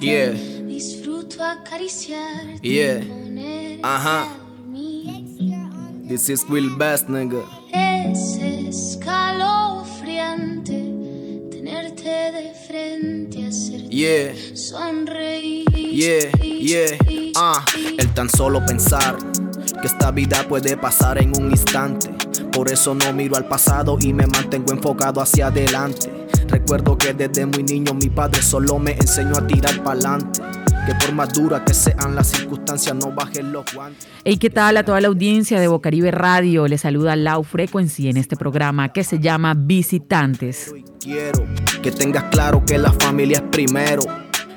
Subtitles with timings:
[0.00, 0.32] Yeah.
[0.66, 2.60] Disfruto acariciarte.
[2.62, 3.02] Yeah.
[3.82, 4.28] Ajá.
[6.08, 7.42] This is Will Best, nigga.
[7.72, 10.92] Es escalofriante
[11.50, 14.32] tenerte de frente, hacerte Yeah.
[14.54, 15.64] sonreír.
[15.72, 16.98] Yeah, yeah,
[17.36, 17.64] ah,
[17.98, 19.16] el tan solo pensar
[19.80, 22.10] que esta vida puede pasar en un instante.
[22.52, 26.12] Por eso no miro al pasado y me mantengo enfocado hacia adelante.
[26.58, 30.40] Recuerdo que desde muy niño mi padre solo me enseñó a tirar pa'lante.
[30.86, 34.08] Que por más dura que sean las circunstancias, no bajen los guantes.
[34.24, 36.66] Hey, ¿qué tal a toda la audiencia de Bocaribe Radio?
[36.66, 40.72] Les saluda Lau Frequency en este programa que se llama Visitantes.
[40.74, 41.44] Y quiero
[41.82, 44.00] que tengas claro que la familia es primero.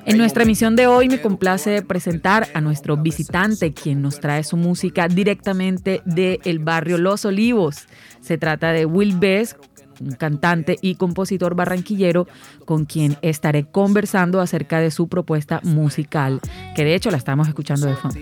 [0.06, 4.58] En nuestra emisión de hoy me complace presentar a nuestro visitante, quien nos trae su
[4.58, 7.88] música directamente del barrio Los Olivos.
[8.22, 9.56] Se trata de Will Bess,
[10.02, 12.28] un cantante y compositor barranquillero
[12.66, 16.42] con quien estaré conversando acerca de su propuesta musical,
[16.76, 18.20] que de hecho la estamos escuchando de fondo.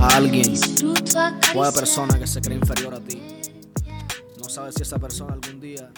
[0.00, 0.54] A alguien
[1.54, 3.20] o a persona que se cree inferior a ti.
[4.38, 5.90] No sabes si esa persona algún día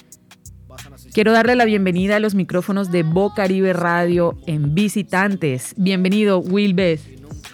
[0.70, 1.12] va a necesitar.
[1.12, 5.74] Quiero darle la bienvenida a los micrófonos de Bocaribe Radio en Visitantes.
[5.76, 7.02] Bienvenido, Will Bess.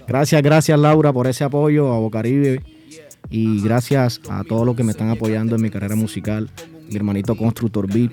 [0.06, 2.79] Gracias, gracias Laura por ese apoyo a Bocaribe
[3.28, 6.50] y gracias a todos los que me están apoyando en mi carrera musical,
[6.88, 8.12] mi hermanito Constructor Beat,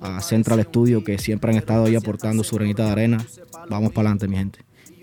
[0.00, 3.24] a Central Studio que siempre han estado ahí aportando su granita de arena.
[3.68, 4.60] Vamos para adelante, mi gente.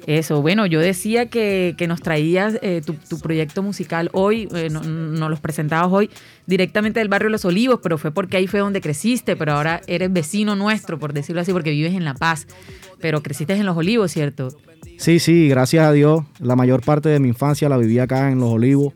[0.08, 4.70] Eso, bueno, yo decía que, que nos traías eh, tu, tu proyecto musical hoy, eh,
[4.70, 6.12] no- nos los presentabas hoy
[6.46, 10.14] directamente del barrio Los Olivos, pero fue porque ahí fue donde creciste, pero ahora eres
[10.14, 12.46] vecino nuestro, por decirlo así, porque vives en La Paz,
[13.02, 14.50] pero creciste en Los Olivos, ¿cierto?
[15.00, 16.24] Sí, sí, gracias a Dios.
[16.40, 18.94] La mayor parte de mi infancia la viví acá en Los Olivos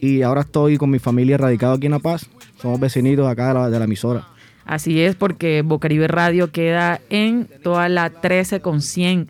[0.00, 2.26] y ahora estoy con mi familia radicado aquí en La Paz.
[2.60, 4.26] Somos vecinitos acá de la, de la emisora.
[4.64, 9.28] Así es, porque Bocaribe Radio queda en toda la 13 con 100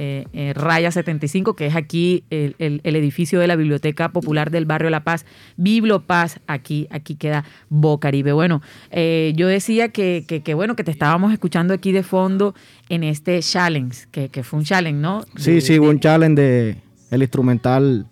[0.00, 4.52] eh, eh, raya 75, que es aquí el, el- el edificio de la Biblioteca Popular
[4.52, 5.26] del Barrio La Paz,
[5.56, 8.30] Bibliopaz, aquí, aquí queda Bocaribe.
[8.32, 8.62] Bueno,
[8.92, 12.54] eh, yo decía que, que- que, bueno, que te estábamos escuchando aquí de fondo
[12.88, 15.24] en este challenge, que, que fue un challenge, ¿no?
[15.36, 16.76] Sí, De- sí, de- un challenge de
[17.10, 18.06] el instrumental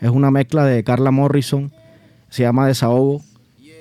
[0.00, 1.72] es una mezcla de Carla Morrison,
[2.28, 3.22] se llama Desahogo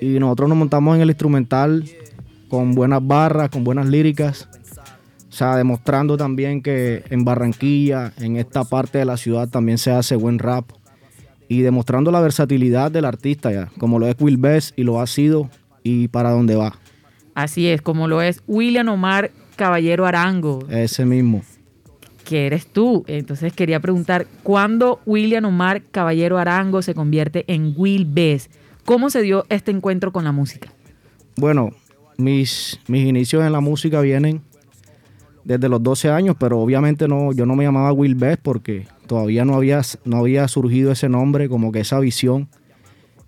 [0.02, 1.86] y nosotros nos montamos en el instrumental
[2.50, 4.50] con buenas barras, con buenas líricas,
[5.30, 9.92] o sea, demostrando también que en Barranquilla, en esta parte de la ciudad también se
[9.92, 10.66] hace buen rap
[11.48, 15.08] y demostrando la versatilidad del artista ya, como lo es Will Bess y lo ha
[15.08, 15.50] sido
[15.84, 16.74] y para dónde va,
[17.36, 21.42] Así es, como lo es William Omar Caballero Arango, ese mismo.
[22.30, 23.04] Que eres tú.
[23.08, 28.52] Entonces quería preguntar, ¿cuándo William Omar Caballero Arango se convierte en Will Bess?
[28.86, 30.72] ¿Cómo se dio este encuentro con la música?
[31.38, 31.72] Bueno,
[32.18, 34.42] mis, mis inicios en la música vienen
[35.44, 39.44] desde los 12 años, pero obviamente no, yo no me llamaba Will Best porque todavía
[39.44, 42.48] no había, no había surgido ese nombre, como que esa visión.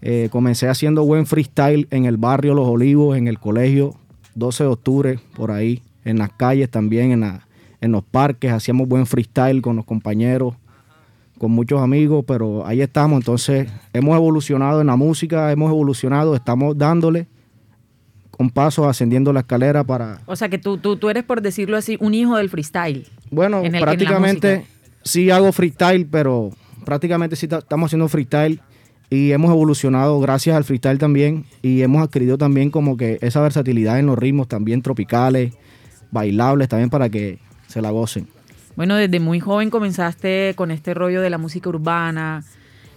[0.03, 3.95] Eh, comencé haciendo buen freestyle en el barrio Los Olivos, en el colegio,
[4.35, 7.47] 12 de octubre, por ahí, en las calles también, en, la-
[7.81, 10.55] en los parques, hacíamos buen freestyle con los compañeros,
[11.37, 16.77] con muchos amigos, pero ahí estamos, entonces hemos evolucionado en la música, hemos evolucionado, estamos
[16.77, 17.27] dándole
[18.29, 20.21] con pasos ascendiendo la escalera para...
[20.25, 23.07] O sea que tú, tú, tú eres, por decirlo así, un hijo del freestyle.
[23.29, 24.65] Bueno, el- prácticamente
[25.03, 26.51] sí hago freestyle, pero
[26.85, 28.59] prácticamente sí ta- estamos haciendo freestyle
[29.09, 33.99] y hemos evolucionado gracias al freestyle también y hemos adquirido también como que esa versatilidad
[33.99, 35.53] en los ritmos también tropicales,
[36.11, 37.39] bailables también para que
[37.71, 38.27] se la gocen.
[38.75, 42.43] Bueno, desde muy joven comenzaste con este rollo de la música urbana,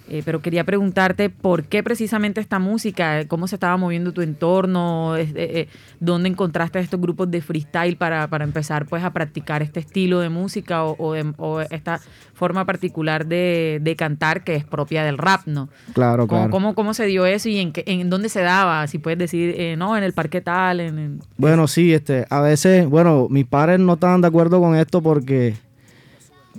[0.09, 5.17] eh, pero quería preguntarte por qué precisamente esta música, cómo se estaba moviendo tu entorno,
[5.17, 9.81] eh, eh, dónde encontraste estos grupos de freestyle para, para empezar pues a practicar este
[9.81, 12.01] estilo de música o, o de- o esta
[12.35, 15.69] forma particular de, de cantar que es propia del rap, ¿no?
[15.95, 16.51] Claro, ¿Cómo, claro.
[16.51, 18.87] cómo, cómo se dio eso y en, qué, en dónde se daba?
[18.89, 20.99] Si puedes decir, eh, no, en el parque tal, en...
[20.99, 25.01] en- Bueno, sí, este, a veces, bueno, mis padres no estaban de acuerdo con esto
[25.01, 25.55] porque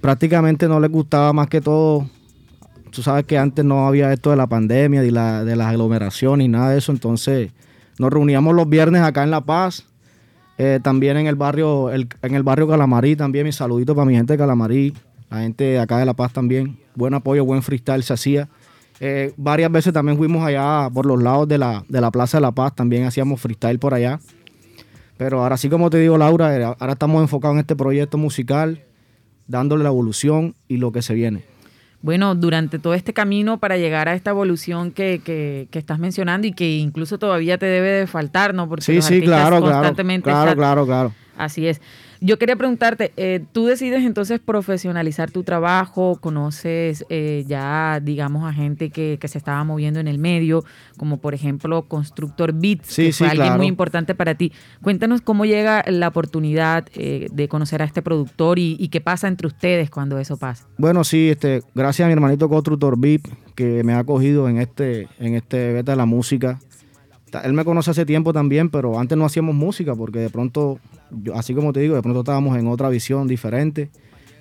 [0.02, 2.10] prácticamente no les gustaba más que todo.
[2.96, 6.46] Tú sabes que antes no había esto de la pandemia, de la, de las aglomeraciones
[6.46, 6.94] y nada de eso.
[6.94, 7.52] Entonces
[8.00, 9.86] nos reuníamos los viernes acá en La Paz.
[10.58, 14.34] eh, también en el barrio, en el barrio Calamarí también, mis saluditos para mi gente
[14.34, 14.94] de Calamarí,
[15.30, 16.80] la gente de acá de La Paz también.
[16.96, 18.48] Buen apoyo, buen freestyle se hacía.
[19.02, 22.42] Eh, varias veces también fuimos allá por los lados de la, de la Plaza de
[22.44, 24.22] La Paz, también hacíamos freestyle por allá.
[25.18, 28.84] Pero ahora sí, como te digo, Laura, eh, ahora estamos enfocados en este proyecto musical,
[29.48, 31.44] dándole la evolución y lo que se viene.
[32.06, 36.46] Bueno, durante todo este camino para llegar a esta evolución que, que- que estás mencionando
[36.46, 38.70] y que incluso todavía te debe de faltar, ¿no?
[38.70, 41.14] Porque Sí, los sí, claro, constantemente Claro, claro, claro.
[41.36, 41.82] Así es.
[42.26, 46.18] Yo quería preguntarte, eh, ¿tú decides entonces profesionalizar tu trabajo?
[46.20, 50.64] ¿Conoces eh, ya, digamos, a gente que, que se estaba moviendo en el medio,
[50.98, 53.60] como por ejemplo Constructor Beats, Sí, que sí, fue alguien claro.
[53.60, 54.52] muy importante para ti?
[54.82, 59.28] Cuéntanos cómo llega la oportunidad eh, de conocer a este productor y, y qué pasa
[59.28, 60.66] entre ustedes cuando eso pasa.
[60.80, 65.10] Bueno, sí, este, gracias a mi hermanito constructor VIP que me ha acogido en este,
[65.20, 66.60] en este beta de la música.
[67.44, 70.80] Él me conoce hace tiempo también, pero antes no hacíamos música porque de pronto,
[71.34, 73.90] así como te digo, de pronto estábamos en otra visión diferente.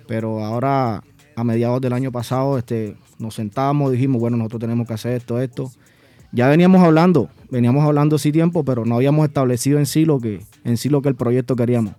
[0.07, 1.03] Pero ahora,
[1.37, 5.41] a mediados del año pasado, este, nos sentamos, dijimos, bueno, nosotros tenemos que hacer esto,
[5.41, 5.71] esto.
[6.33, 10.43] Ya veníamos hablando, veníamos hablando sí tiempo, pero no habíamos establecido en sí lo que,
[10.65, 11.95] en sí lo que el proyecto queríamos.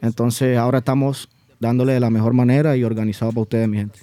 [0.00, 1.28] Entonces ahora estamos
[1.60, 4.00] dándole de la mejor manera y organizado para ustedes, mi gente.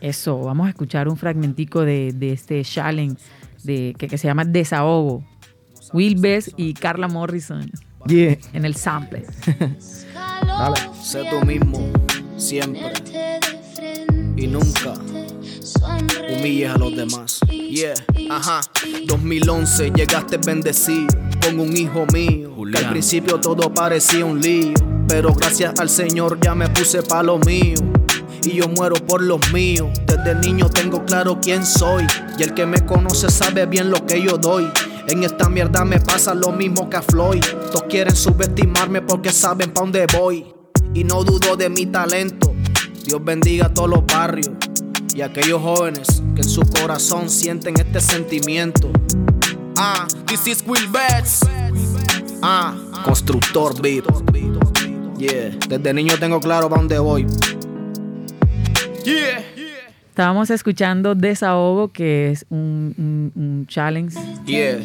[0.00, 3.22] Eso, vamos a escuchar un fragmentico de, de este challenge
[3.62, 5.24] de, que, que se llama Desahogo.
[5.92, 7.70] Will Bess y Carla Morrison
[8.06, 8.36] Yeah.
[8.52, 9.24] en el sample.
[10.14, 10.80] Dale.
[11.02, 11.90] Sé tú mismo,
[12.36, 12.92] siempre.
[14.36, 14.94] Y nunca
[16.30, 17.40] humilles a los demás.
[17.48, 17.94] Yeah,
[18.30, 18.60] ajá.
[19.06, 21.08] 2011 llegaste bendecido
[21.42, 22.54] con un hijo mío.
[22.70, 24.74] Que al principio todo parecía un lío.
[25.08, 27.74] Pero gracias al Señor ya me puse pa' lo mío.
[28.42, 29.88] Y yo muero por los míos.
[30.06, 32.06] Desde niño tengo claro quién soy.
[32.38, 34.70] Y el que me conoce sabe bien lo que yo doy.
[35.08, 37.44] En esta mierda me pasa lo mismo que a Floyd.
[37.70, 40.54] Todos quieren subestimarme porque saben pa' dónde voy.
[40.94, 42.54] Y no dudo de mi talento.
[43.04, 44.50] Dios bendiga a todos los barrios
[45.14, 48.90] y a aquellos jóvenes que en su corazón sienten este sentimiento.
[49.76, 51.40] Ah, this is Will Betts.
[52.42, 52.74] Ah,
[53.04, 54.04] constructor beat.
[55.18, 57.26] Yeah, desde niño tengo claro para dónde voy.
[59.04, 59.44] Yeah,
[60.14, 64.16] Estábamos escuchando Desahogo, que es un, un- un challenge
[64.46, 64.78] yeah.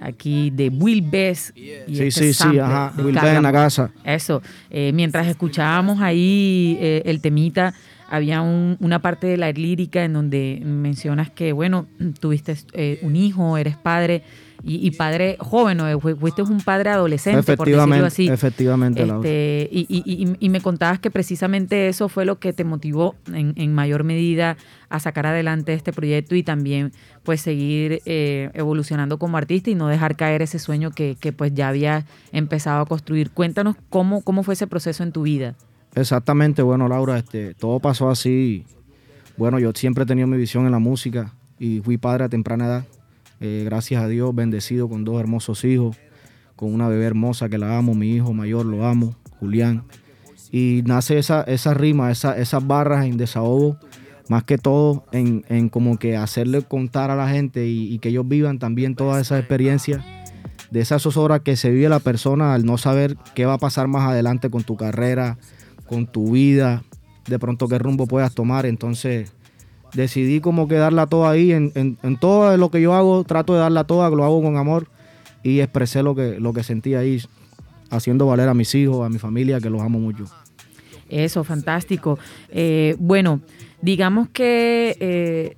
[0.00, 1.50] aquí de Will Bess.
[1.56, 2.92] y Sí, este sí, sí, sample ajá.
[2.94, 3.90] de Will Bess en la casa.
[4.04, 7.72] Eso, eh, mientras escuchábamos ahí eh, el temita,
[8.10, 11.86] había un- una parte de la lírica en donde mencionas que, bueno,
[12.20, 14.22] tuviste eh, un hijo, eres padre
[14.62, 15.78] y, y padre joven,
[16.18, 18.28] fuiste un padre adolescente, por decirlo Efectivamente, así.
[18.28, 19.28] efectivamente, Laura.
[19.28, 23.14] Este, y, y- y- y me contabas que precisamente eso fue lo que te motivó
[23.32, 24.56] en, en mayor medida
[24.88, 26.92] a sacar adelante este proyecto y también
[27.22, 31.54] pues seguir eh, evolucionando como artista y no dejar caer ese sueño que, que, pues
[31.54, 33.30] ya había empezado a construir.
[33.30, 35.54] Cuéntanos cómo, cómo fue ese proceso en tu vida.
[35.94, 38.64] Exactamente, bueno, Laura, este, todo pasó así.
[39.36, 42.66] Bueno, yo siempre he tenido mi visión en la música y fui padre a temprana
[42.66, 42.84] edad.
[43.40, 45.96] Eh, gracias a Dios, bendecido con dos hermosos hijos,
[46.56, 49.84] con una bebé hermosa que la amo, mi hijo mayor lo amo, Julián.
[50.52, 53.78] Y nace esa, esa rima, esa, esas barras en desahogo,
[54.28, 58.10] más que todo en, en como que hacerle contar a la gente y, y que
[58.10, 60.04] ellos vivan también todas esas experiencias
[60.70, 63.88] de esas horas que se vive la persona al no saber qué va a pasar
[63.88, 65.38] más adelante con tu carrera,
[65.86, 66.84] con tu vida,
[67.26, 68.66] de pronto qué rumbo puedas tomar.
[68.66, 69.32] Entonces
[69.94, 71.52] decidí como que darla toda ahí.
[71.52, 74.56] En, en- en todo lo que yo hago, trato de darla toda, lo hago con
[74.56, 74.86] amor
[75.42, 77.22] y expresé lo que, lo que sentí ahí,
[77.90, 80.24] haciendo valer a mis hijos, a mi familia, que los amo mucho.
[81.08, 82.18] Eso, fantástico.
[82.50, 83.40] Eh, bueno,
[83.82, 85.56] digamos que eh,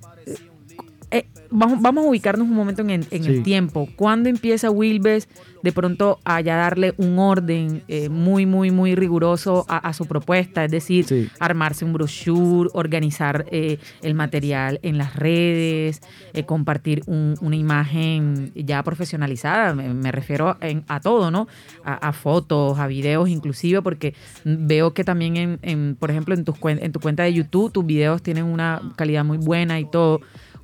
[1.11, 3.87] eh, vamos, vamos a ubicarnos un momento en, el- tiempo.
[3.95, 5.27] ¿Cuándo empieza Wilbes
[5.63, 10.05] de pronto a ya darle un orden eh, muy, muy, muy riguroso a, a su
[10.05, 10.63] propuesta?
[10.65, 11.27] Es decir, Sí.
[11.39, 16.01] armarse un brochure, organizar eh, el material en las redes,
[16.33, 19.73] eh, compartir un- una imagen ya profesionalizada.
[19.73, 21.47] Me, me refiero en- a todo, ¿no?
[21.83, 26.43] A, a fotos, a videos inclusive, porque veo que también, en, en, por ejemplo, en,
[26.43, 30.19] tus en tu cuenta de YouTube, tus videos tienen una calidad muy buena y todo.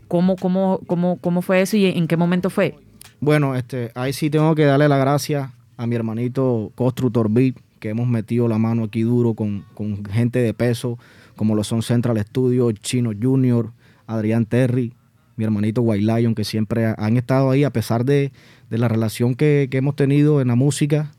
[0.10, 2.76] ¿Cómo, cómo, cómo, cómo fue eso y en qué momento fue?
[3.22, 7.90] Bueno, este, ahí sí tengo que darle la gracia a mi hermanito Constructor Beat, que
[7.90, 10.98] hemos metido la mano aquí duro con, con gente de peso,
[11.36, 13.72] como lo son Central Studio, Chino Junior,
[14.08, 14.94] Adrián Terry,
[15.36, 18.32] mi hermanito White Lion, que siempre ha- han estado ahí a pesar de,
[18.70, 21.12] de la relación que, que hemos tenido en la música.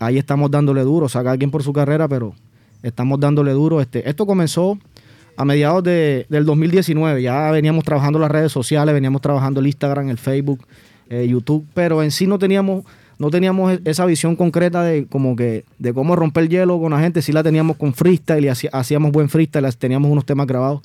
[0.00, 2.34] Ahí estamos dándole duro, o sea, cada quien por su carrera, pero
[2.82, 3.80] estamos dándole duro.
[3.80, 4.78] Este, esto comenzó
[5.36, 7.22] a mediados de- del 2019.
[7.22, 10.66] Ya veníamos trabajando las redes sociales, veníamos trabajando el Instagram, el Facebook,
[11.10, 12.84] eh, YouTube, pero en sí no teníamos,
[13.18, 16.92] no teníamos e- esa visión concreta de como que de cómo romper el hielo con
[16.92, 17.22] la gente.
[17.22, 20.82] Sí la teníamos con freestyle y hacía- hacíamos buen freestyle, teníamos unos temas grabados,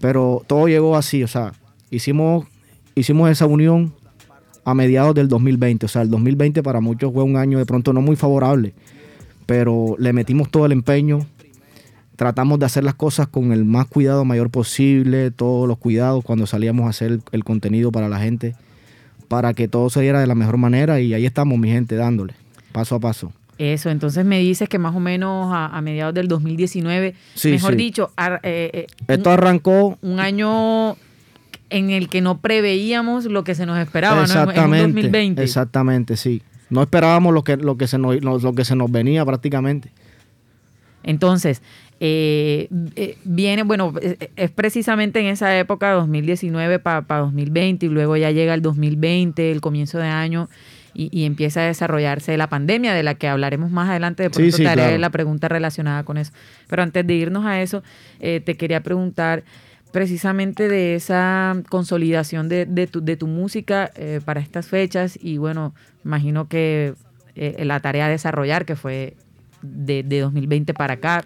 [0.00, 1.52] pero todo llegó así, o sea,
[1.90, 2.46] hicimos,
[2.94, 3.92] hicimos esa unión
[4.64, 5.86] a mediados del 2020.
[5.86, 8.72] O sea, el 2020 para muchos fue un año de pronto no muy favorable,
[9.46, 11.26] pero le metimos todo el empeño.
[12.16, 16.46] Tratamos de hacer las cosas con el más cuidado mayor posible, todos los cuidados cuando
[16.46, 18.54] salíamos a hacer el contenido para la gente,
[19.34, 22.34] para que todo se diera de la mejor manera y ahí estamos, mi gente, dándole,
[22.70, 23.32] paso a paso.
[23.58, 27.72] Eso, entonces me dices que más o menos a, a mediados del 2019, Sí, mejor
[27.72, 27.76] sí.
[27.76, 30.96] dicho, ar- eh, eh, Esto un, arrancó un año
[31.68, 34.22] en el que no preveíamos lo que se nos esperaba, ¿no?
[34.22, 35.42] En- En un exactamente, 2020.
[35.42, 36.42] exactamente, sí.
[36.70, 39.90] No esperábamos lo que, lo que, se, nos, lo, lo que se nos venía prácticamente.
[41.02, 41.60] Entonces,
[42.00, 48.16] eh, eh, viene, bueno, es, es precisamente en esa época, 2019 para 2020, y luego
[48.16, 50.48] ya llega el 2020, el comienzo de año,
[50.92, 54.22] y, y empieza a desarrollarse la pandemia, de la que hablaremos más adelante.
[54.22, 54.98] De Sí, pronto sí, te haré claro.
[54.98, 56.32] la pregunta relacionada con eso.
[56.68, 57.82] Pero antes de irnos a eso,
[58.20, 59.42] eh, te quería preguntar
[59.92, 65.38] precisamente de esa consolidación de, de tu, de tu música eh, para estas fechas, y
[65.38, 65.74] bueno,
[66.04, 66.94] imagino que
[67.36, 69.14] eh, la tarea a desarrollar, que fue
[69.62, 71.24] de, de 2020 para acá.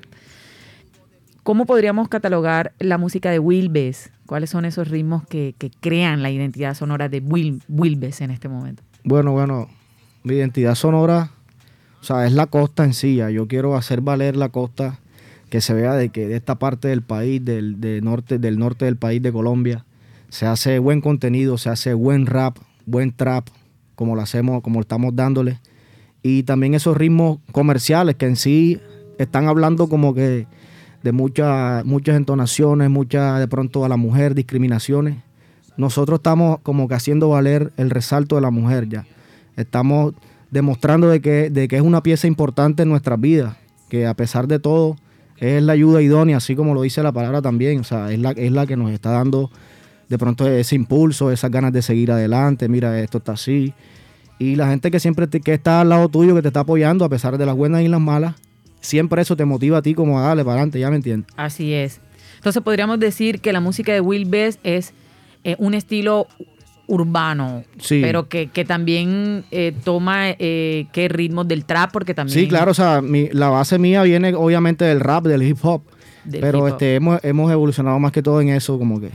[1.48, 4.10] ¿Cómo podríamos catalogar la música de Wilbes?
[4.26, 8.82] ¿Cuáles son esos ritmos que, crean la identidad sonora de Wil, Wilbes en este momento?
[9.02, 9.66] Bueno, bueno,
[10.24, 11.30] mi identidad sonora,
[12.02, 13.16] o sea, es la costa en sí.
[13.32, 14.98] Yo quiero hacer valer la costa,
[15.48, 18.84] que se vea de que de esta parte del país, del, de norte, del norte
[18.84, 19.86] del país de Colombia,
[20.28, 23.48] se hace buen contenido, se hace buen rap, buen trap,
[23.94, 25.60] como lo hacemos, como estamos dándole.
[26.22, 28.82] Y también esos ritmos comerciales que en sí
[29.16, 30.46] están hablando como que
[31.02, 35.16] de muchas muchas entonaciones, muchas de pronto a la mujer, discriminaciones.
[35.76, 39.06] Nosotros estamos como que haciendo valer el resalto de la mujer ya.
[39.56, 40.14] Estamos
[40.50, 43.56] demostrando de que, de que es una pieza importante en nuestras vidas,
[43.88, 44.96] que a pesar de todo
[45.36, 48.32] es la ayuda idónea, así como lo dice la palabra también, o sea, es la,
[48.32, 49.50] es la que nos está dando
[50.08, 53.74] de pronto ese impulso, esas ganas de seguir adelante, mira, esto está así.
[54.38, 57.04] Y la gente que siempre te- que está al lado tuyo, que te está apoyando,
[57.04, 58.34] a pesar de las buenas y las malas,
[58.80, 61.30] siempre eso te motiva a ti como a darle para adelante, ¿ya me entiendes?
[61.36, 62.00] Así es.
[62.36, 64.92] Entonces podríamos decir que la música de Wilbes es
[65.44, 66.26] eh, un estilo
[66.86, 68.00] urbano, Sí.
[68.02, 72.38] pero que, que también eh, toma eh, qué ritmos del trap, porque también...
[72.38, 75.82] Sí, claro, o sea, mi- la base mía viene obviamente del rap, del hip hop,
[76.24, 76.68] Del pero hip hop.
[76.70, 79.10] este hemos, hemos evolucionado más que todo en eso, como que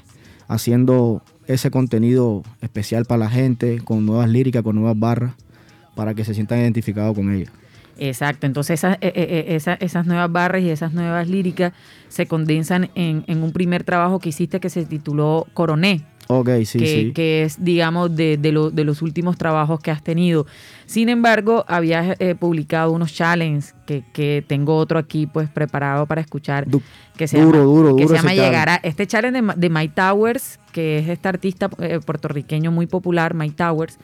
[0.47, 5.33] haciendo ese contenido especial para la gente, con nuevas líricas, con nuevas barras,
[5.95, 7.51] para que se sientan identificados con ellas.
[7.97, 11.73] Exacto, entonces esas, eh, eh, eh, esa- esas nuevas barras y esas nuevas líricas
[12.07, 16.79] se condensan en, en un primer trabajo que hiciste que se tituló Coroné, Ok, sí,
[16.79, 17.11] que, sí.
[17.13, 20.47] que es, digamos, de, de, lo- de los últimos trabajos que has tenido.
[20.85, 26.21] Sin embargo, habías eh, publicado unos challenges que, que tengo otro aquí pues preparado para
[26.21, 26.65] escuchar.
[26.67, 26.81] Du-
[27.17, 28.33] que se duro, llama, duro, que duro se llama.
[28.33, 28.75] Llegará.
[28.83, 33.55] Este challenge de, de Mike Towers, que es este artista eh, puertorriqueño muy popular, Mike
[33.57, 33.99] Towers,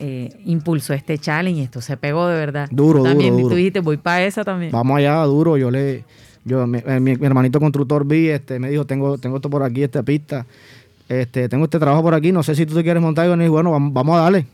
[0.00, 2.68] eh, impulsó este challenge y esto se pegó de verdad.
[2.70, 3.48] Duro, Tú duro, también, duro.
[3.50, 4.70] Tú dijiste, voy para esa también.
[4.72, 6.04] Vamos allá, duro, yo le...
[6.44, 9.62] Yo, mi, eh, mi- mi hermanito constructor vi, este, me dijo, tengo, tengo esto por
[9.62, 10.46] aquí, esta pista,
[11.08, 13.36] este, tengo este trabajo por aquí, no sé si tú te quieres montar, y yo
[13.36, 14.46] le dije, bueno, vamos, vamos a darle.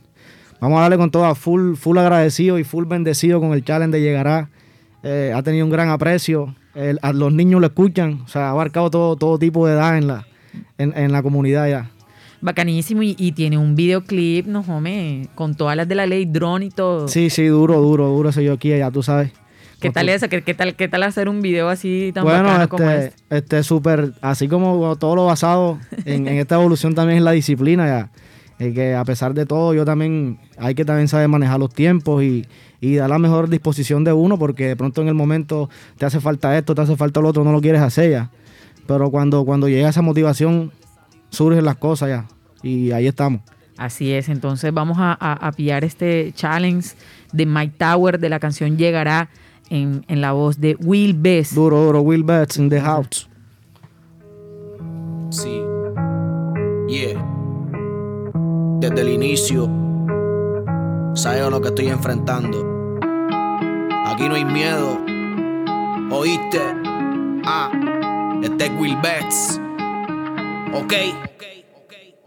[0.60, 4.02] Vamos a darle con toda, full, full agradecido y full bendecido con el challenge de
[4.02, 4.48] Llegará.
[5.02, 6.54] Eh, ha tenido un gran aprecio.
[6.74, 8.22] El- a los niños lo escuchan.
[8.24, 10.26] O sea, ha abarcado todo, todo tipo de edad en la,
[10.78, 11.90] en, en la comunidad ya.
[12.44, 16.66] Bacanísimo y, y tiene un videoclip, no hombre, con todas las de la ley, drone
[16.66, 17.08] y todo.
[17.08, 19.32] Sí, sí, duro, duro, duro ese yo aquí, ya tú sabes.
[19.80, 20.28] ¿Qué tal eso?
[20.28, 23.36] ¿Qué, qué tal, ¿Qué tal hacer un video así tan Bueno, bacano como este, este?
[23.36, 27.86] este súper, así como todo lo basado en, en esta evolución también es la disciplina
[27.86, 28.10] ya.
[28.58, 32.46] Que a pesar de todo, yo también, hay que también saber manejar los tiempos y,
[32.78, 36.20] y dar la mejor disposición de uno, porque de pronto en el momento te hace
[36.20, 38.30] falta esto, te hace falta lo otro, no lo quieres hacer ya.
[38.86, 40.72] Pero cuando, cuando llega esa motivación,
[41.30, 42.26] surgen las cosas ya.
[42.64, 43.40] Y ahí estamos.
[43.76, 46.90] Así es, entonces vamos a, a- a pillar este challenge
[47.32, 49.28] de Mike Tower de la canción Llegará
[49.70, 51.54] en, en la voz de Will Bess.
[51.54, 53.28] Duro, duro, Will Betts in the house.
[55.30, 55.60] Sí.
[56.88, 57.20] Yeah.
[58.80, 59.68] Desde el inicio,
[61.14, 62.98] sabes lo que estoy enfrentando.
[64.06, 65.00] Aquí no hay miedo.
[66.12, 66.60] ¿Oíste?
[67.44, 67.70] Ah,
[68.42, 69.60] este es Will Betts.
[70.74, 70.92] Ok.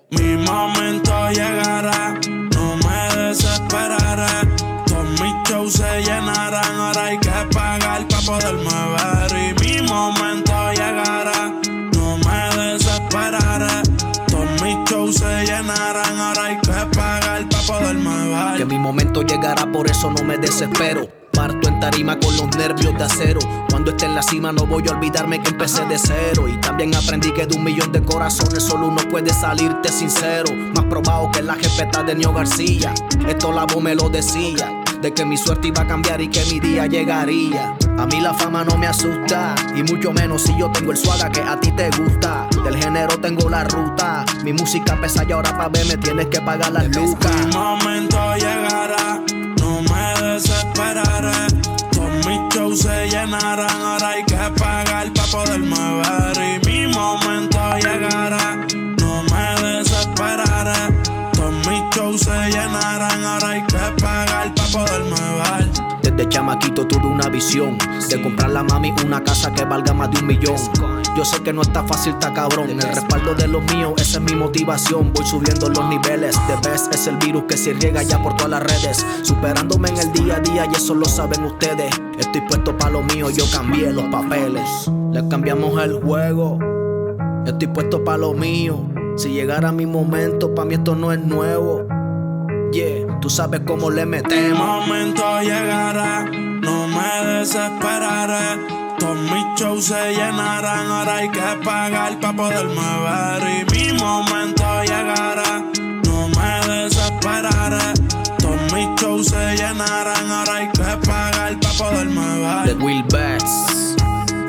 [0.09, 4.47] Mi momento llegará, no me desesperaré.
[4.85, 9.31] Todos mis shows se llenarán, ahora hay que pagar para poderme ver.
[9.37, 11.51] Y mi momento llegará,
[11.93, 13.83] no me desesperaré.
[14.27, 18.57] Todos mis shows se llenarán, ahora hay que pagar para poderme ver.
[18.59, 21.09] Que mi momento llegará, por eso no me desespero.
[21.77, 23.39] Parto en tarima con los nervios de acero.
[23.69, 26.47] Cuando esté en la cima no voy a olvidarme que empecé de cero.
[26.47, 30.53] Y también aprendí que de un millón de corazones solo uno puede salirte sincero.
[30.75, 32.93] Más probado que la jefeta de Neo García.
[33.27, 34.83] Esto la voz me lo decía.
[35.01, 37.75] De que mi suerte iba a cambiar y que mi día llegaría.
[37.97, 39.55] A mí la fama no me asusta.
[39.75, 42.47] Y mucho menos si yo tengo el suaga que a ti te gusta.
[42.63, 44.25] Del género tengo la ruta.
[44.43, 47.31] Mi música pesa y ahora pa' verme tienes que pagar las lucas.
[47.45, 48.66] Mi momento llegará,
[52.77, 56.36] se llenarán, ahora hay que pagar para poder mover.
[66.17, 67.77] Desde chamaquito tuve una visión
[68.09, 70.55] de comprar la mami una casa que valga más de un millón.
[71.15, 72.71] Yo sé que no está fácil, está cabrón.
[72.71, 75.13] El respaldo de los míos, esa es mi motivación.
[75.13, 76.35] Voy subiendo los niveles.
[76.47, 79.05] The best es el virus que se riega ya por todas las redes.
[79.21, 81.93] Superándome en el día a día y eso lo saben ustedes.
[82.17, 84.91] Estoy puesto para lo mío, yo cambié los papeles.
[85.11, 86.57] Le cambiamos el juego.
[87.45, 88.89] Estoy puesto para lo mío.
[89.17, 91.85] Si llegara mi momento, para mí esto no es nuevo.
[92.71, 94.57] Yeah, tú sabes cómo le Mi metemos.
[94.57, 96.23] momento llegará,
[96.61, 98.95] no me desesperaré.
[98.99, 103.43] Todos mis shows se llenarán, ahora hay que pagar para poderme ver.
[103.49, 105.61] Y mi momento llegará,
[106.05, 107.93] no me desesperaré.
[108.39, 112.21] Todos mis shows se llenarán, ahora hay que pagar para poderme
[112.63, 112.81] The ver.
[112.81, 113.97] Will Bets.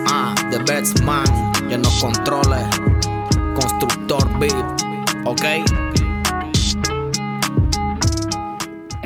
[0.07, 1.27] Ah, The Bets Man.
[1.69, 2.65] Y en los controles.
[3.57, 4.85] Constructor Beat.
[5.25, 5.98] Ok.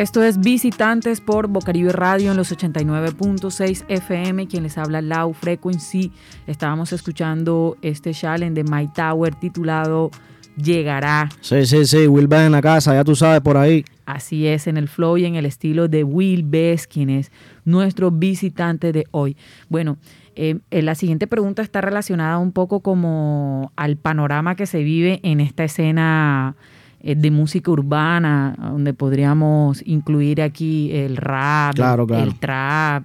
[0.02, 4.49] Esto es Visitantes por Bocaribe Radio en los 89.6 FM.
[4.49, 6.11] Quien les habla, Low Frequency.
[6.49, 10.11] Estábamos escuchando este challenge de My Tower titulado
[10.56, 11.28] Llegará.
[11.40, 13.85] Sí, sí, sí, Will va en la casa, ya tú sabes por ahí.
[14.04, 17.30] Así es, en el flow y en el estilo de Will Bess, quien es
[17.64, 19.37] nuestro visitante de hoy.
[19.68, 19.99] Bueno,
[20.35, 25.21] eh, eh, la siguiente pregunta está relacionada un poco como al panorama que se vive
[25.23, 26.56] en esta escena
[27.02, 32.25] de música urbana, donde podríamos incluir aquí el rap, Claro, el- claro.
[32.25, 33.04] el trap.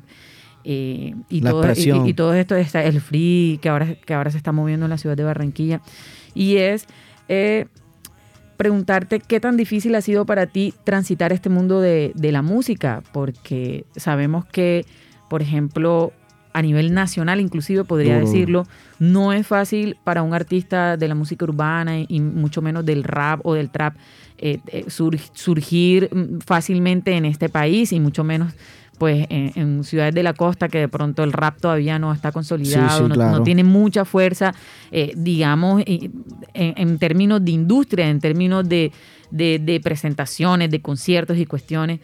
[0.69, 1.63] eh, y, La todo,
[2.07, 4.97] y todo esto está el free que ahora, que ahora se está moviendo en la
[4.97, 5.79] ciudad de Barranquilla.
[6.35, 6.85] Y es
[7.29, 7.67] eh,
[8.57, 13.01] preguntarte qué tan difícil ha sido para ti transitar este mundo de, de la música,
[13.13, 14.85] porque sabemos que,
[15.29, 16.11] por ejemplo,
[16.57, 18.25] a nivel nacional inclusive podría Duro.
[18.25, 18.67] decirlo,
[18.99, 23.03] no es fácil para un artista de la música urbana y, y mucho menos del
[23.03, 23.95] rap o del trap
[24.39, 28.53] eh, eh, sur- surgir mm, fácilmente en este país y mucho menos
[28.97, 32.31] pues en, en ciudades de la costa que de pronto el rap todavía no está
[32.31, 33.37] consolidado, Sí, sí, no, claro.
[33.37, 34.55] no tiene mucha fuerza,
[34.91, 36.11] eh, digamos, en,
[36.55, 38.91] en términos de industria, en términos de,
[39.29, 41.99] de- de presentaciones, de conciertos y cuestiones,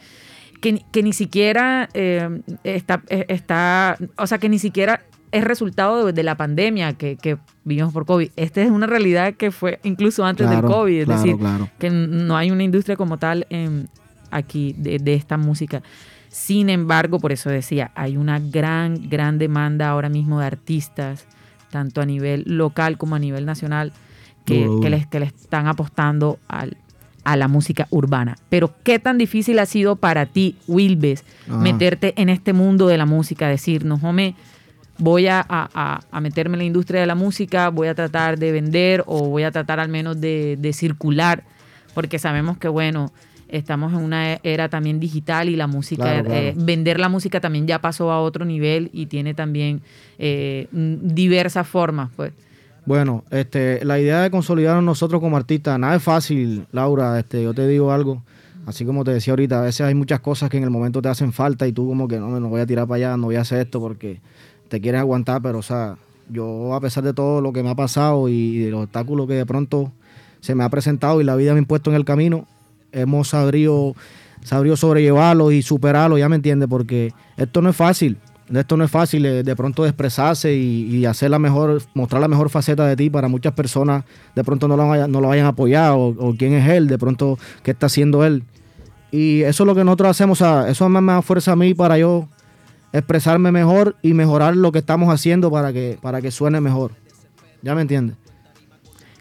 [0.64, 5.44] que, ni- que ni siquiera eh, está, eh, está, o sea, que ni siquiera es
[5.44, 8.30] resultado de, de la pandemia que, que vivimos por COVID.
[8.38, 11.70] Esta es una realidad que fue incluso antes Claro, del COVID, es claro, decir, claro.
[11.80, 13.90] que no hay una industria como tal en-
[14.32, 15.84] aquí de, de esta música.
[16.30, 21.28] Sin embargo, por eso decía, hay una gran, gran demanda ahora mismo de artistas,
[21.72, 23.92] tanto a nivel local como a nivel nacional,
[24.46, 24.90] que, duro.
[24.90, 26.78] les, que le están apostando al,
[27.24, 28.38] a la música urbana.
[28.50, 31.58] Pero, ¿qué tan difícil ha sido para ti, Wilbes, Ah.
[31.58, 33.48] meterte en este mundo de la música?
[33.48, 34.36] Decir, no, hombre,
[34.98, 38.38] voy a, a- a- a meterme en la industria de la música, voy a tratar
[38.38, 41.44] de vender o voy a tratar al menos de, de circular,
[41.94, 43.12] porque sabemos que, bueno,
[43.48, 46.40] estamos en una era también digital y la música, Claro, claro.
[46.42, 49.82] eh, vender la música también ya pasó a otro nivel y tiene también
[50.20, 52.34] eh, diversas formas, pues.
[52.86, 57.54] Bueno, este, la idea de consolidarnos nosotros como artistas, nada es fácil, Laura, este, yo
[57.54, 58.24] te digo algo,
[58.66, 61.08] así como te decía ahorita, a veces hay muchas cosas que en el momento te
[61.08, 63.38] hacen falta y tú como que no, no voy a tirar para allá, no voy
[63.38, 64.20] a hacer esto porque
[64.68, 65.96] te quieres aguantar, pero o sea,
[66.30, 69.36] yo a pesar de todo lo que me ha pasado y de los obstáculos que
[69.36, 69.94] de pronto
[70.42, 72.48] se me ha presentado y la vida me ha impuesto en el camino,
[72.92, 73.96] hemos sabido,
[74.42, 78.18] sabido sobrellevarlo y superarlo, ya me entiendes, porque esto no es fácil.
[78.60, 82.50] Esto no es fácil eh, de pronto expresarse y, hacer la mejor, mostrar la mejor
[82.50, 84.04] faceta de ti para muchas personas.
[84.36, 86.98] De pronto no lo, vayan, no lo vayan a apoyar o, quién es él, de
[86.98, 88.44] pronto qué está haciendo él.
[89.12, 91.74] Y eso es lo que nosotros hacemos, o sea, eso me da fuerza a mí
[91.74, 92.28] para yo
[92.92, 96.92] expresarme mejor y mejorar lo que estamos haciendo para que, para que suene mejor.
[97.62, 98.18] ¿Ya me entiendes?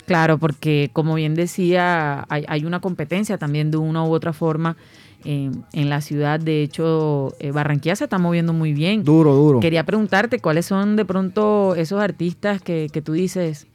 [0.07, 4.77] Claro, porque como bien decía, hay una competencia también de una u otra forma
[5.25, 6.41] en, en la ciudad.
[6.41, 9.05] De hecho, eh, Barranquilla se está moviendo muy bien.
[9.05, 9.61] Duro, duro.
[9.61, 13.67] Quería preguntarte cuáles son de pronto esos artistas que, que tú dices,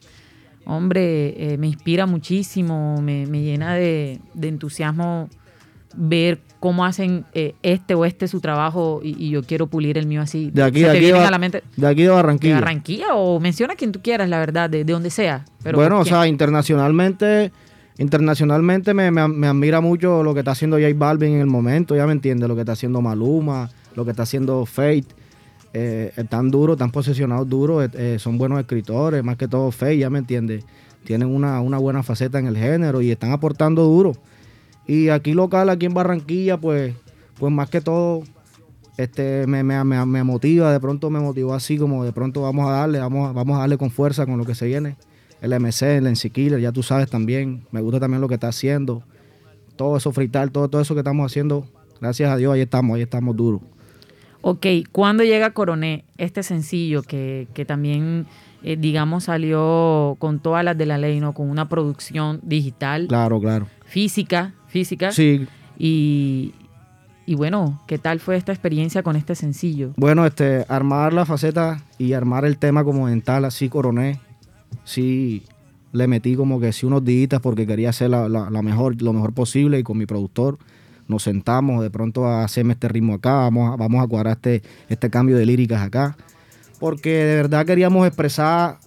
[0.64, 5.28] hombre, eh, me inspira muchísimo, me, me llena de, de entusiasmo
[5.96, 10.06] ver cómo hacen eh, este o este su trabajo y, y yo quiero pulir el
[10.06, 10.50] mío así.
[10.52, 12.54] De aquí, ¿Se de aquí, a la mente de aquí de de Barranquilla.
[12.56, 15.44] Barranquilla o menciona quien tú quieras, la verdad, de, de donde sea.
[15.62, 17.52] Pero bueno, o sea, internacionalmente,
[17.98, 21.94] internacionalmente me, me- me admira mucho lo que está haciendo J Balvin en el momento,
[21.96, 25.06] ya me entiendes, lo que está haciendo Maluma, lo que está haciendo Fate.
[25.74, 29.98] Eh, están duros, están posesionados duros, eh, eh, son buenos escritores, más que todo Fate,
[29.98, 30.64] ya me entiendes.
[31.04, 34.14] Tienen una, una buena faceta en el género y están aportando duro.
[34.86, 36.94] Y aquí local, aquí en Barranquilla, pues,
[37.38, 38.22] pues más que todo,
[38.96, 42.72] este, me, me, me, motiva, de pronto me motivó así como de pronto vamos a
[42.72, 44.96] darle, vamos, vamos a darle con fuerza con lo que se viene.
[45.40, 48.48] El MC, el NC Killer, ya tú sabes también, me gusta también lo que está
[48.48, 49.02] haciendo.
[49.76, 51.66] Todo eso frital, todo, todo eso que estamos haciendo,
[52.00, 53.60] gracias a Dios, ahí estamos, ahí estamos duros.
[54.40, 58.26] Ok, ¿cuándo llega Coroné, este sencillo que, que también,
[58.62, 61.34] eh, digamos, salió con todas las de la ley, ¿no?
[61.34, 63.68] Con una producción digital, Claro, claro.
[63.84, 65.12] física, física.
[65.12, 65.46] Sí,
[65.76, 66.54] Y,
[67.26, 69.92] y bueno, ¿qué tal fue esta experiencia con este sencillo?
[69.96, 74.18] Bueno, este, armar la faceta y armar el tema como dental, así coroné.
[74.84, 75.42] Sí,
[75.92, 79.32] le metí como que sí unos días porque quería hacer la, la- mejor, lo mejor
[79.32, 80.58] posible y con mi productor
[81.06, 84.62] nos sentamos de pronto a hacerme este ritmo acá, vamos a, vamos a cuadrar este,
[84.90, 86.16] este cambio de líricas acá.
[86.78, 88.78] Porque de verdad queríamos expresar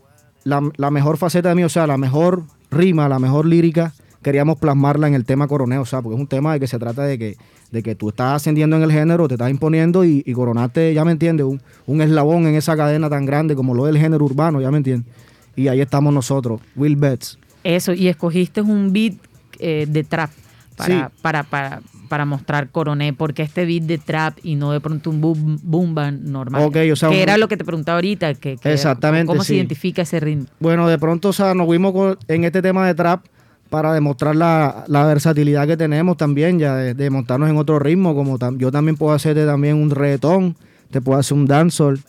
[0.44, 4.58] la, la mejor faceta de mí, o sea, la mejor rima, la mejor lírica, queríamos
[4.60, 7.04] plasmarla en el tema Coroné, o sea, porque es un tema de que se trata
[7.04, 7.36] de que,
[7.72, 11.04] de que tú estás ascendiendo en el género, te estás imponiendo y, y coronaste, ya
[11.04, 14.62] me entiendes, un, un eslabón en esa cadena tan grande como lo del género urbano,
[14.62, 15.12] ya me entiendes.
[15.56, 17.38] Y ahí estamos nosotros, Will Betts.
[17.64, 19.14] Eso, y escogiste un beat
[19.60, 20.32] eh, de trap
[20.78, 21.16] para, Sí.
[21.22, 25.22] para, para, para mostrar Coroné, porque este beat de trap y no de pronto un
[25.22, 26.64] boom, boom band normal.
[26.64, 29.44] Ok, o sea, que un- era lo que te preguntaba ahorita, que, que- Exactamente, ¿cómo
[29.44, 30.46] se identifica ese ritmo?
[30.60, 33.26] Bueno, de pronto, o sea, nos fuimos con- en este tema de trap
[33.70, 38.16] para demostrar la, la versatilidad que tenemos también, ya de, de montarnos en otro ritmo,
[38.16, 40.56] como tam- yo también puedo hacerte también un reggaetón,
[40.90, 42.00] te puedo hacer un dancehall,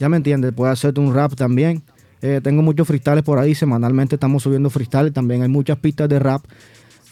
[0.00, 1.82] ya me entiendes, puedo hacerte un rap también.
[2.22, 6.18] Eh, tengo muchos freestyles por ahí, semanalmente estamos subiendo freestyle, también hay muchas pistas de
[6.18, 6.44] rap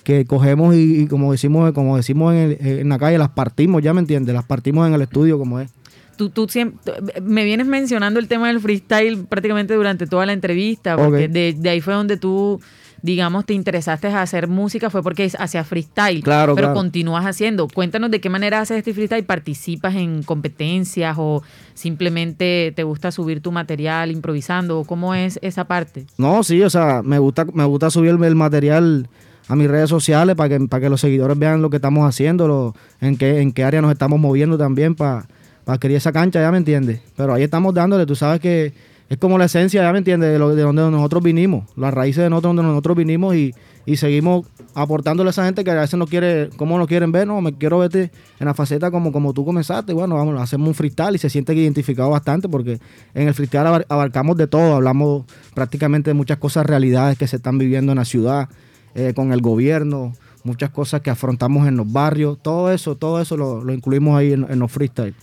[0.03, 3.83] que cogemos y, y como decimos, como decimos en, el- en la calle, las partimos,
[3.83, 5.71] ya me entiendes, las partimos en el estudio como es.
[6.17, 10.97] Tú, tú siempre, me vienes mencionando el tema del freestyle prácticamente durante toda la entrevista,
[10.97, 12.61] porque de ahí fue donde tú,
[13.07, 16.23] digamos, te interesaste a hacer música, fue porque hacías freestyle.
[16.23, 16.75] Claro, Pero claro.
[16.81, 17.69] continúas haciendo.
[17.69, 19.25] Cuéntanos de qué manera haces este freestyle.
[19.25, 21.43] ¿Participas en competencias o
[21.75, 24.83] simplemente te gusta subir tu material improvisando?
[24.87, 26.07] ¿Cómo es esa parte?
[26.19, 29.09] No, sí, o sea, me gusta, me gusta subir el material
[29.49, 32.49] a mis redes sociales para que, para que los seguidores vean lo que estamos haciendo,
[32.49, 35.29] lo- en, qué, en qué área nos estamos moviendo también para,
[35.65, 37.01] para adquirir esa cancha, ya me entiendes.
[37.17, 38.75] Pero ahí estamos dándole, tú sabes que
[39.09, 42.31] es como la esencia, ya me entiendes, de, de donde nosotros vinimos, las raíces de
[42.31, 46.07] nosotros, donde nosotros vinimos y, y seguimos aportándole a esa gente que a veces no
[46.07, 47.27] quiere, ¿cómo nos quieren ver?
[47.27, 49.93] No, me quiero verte en la faceta como, como tú comenzaste.
[49.93, 52.81] Bueno, vamos, hacemos un freestyle y se siente identificado bastante porque
[53.15, 57.37] en el freestyle abar- abarcamos de todo, hablamos prácticamente de muchas cosas, realidades que se
[57.37, 58.49] están viviendo en la ciudad,
[58.97, 63.37] eh, con el gobierno, muchas cosas que afrontamos en los barrios, todo eso, todo eso
[63.37, 65.15] lo, lo incluimos ahí en, en los freestyle.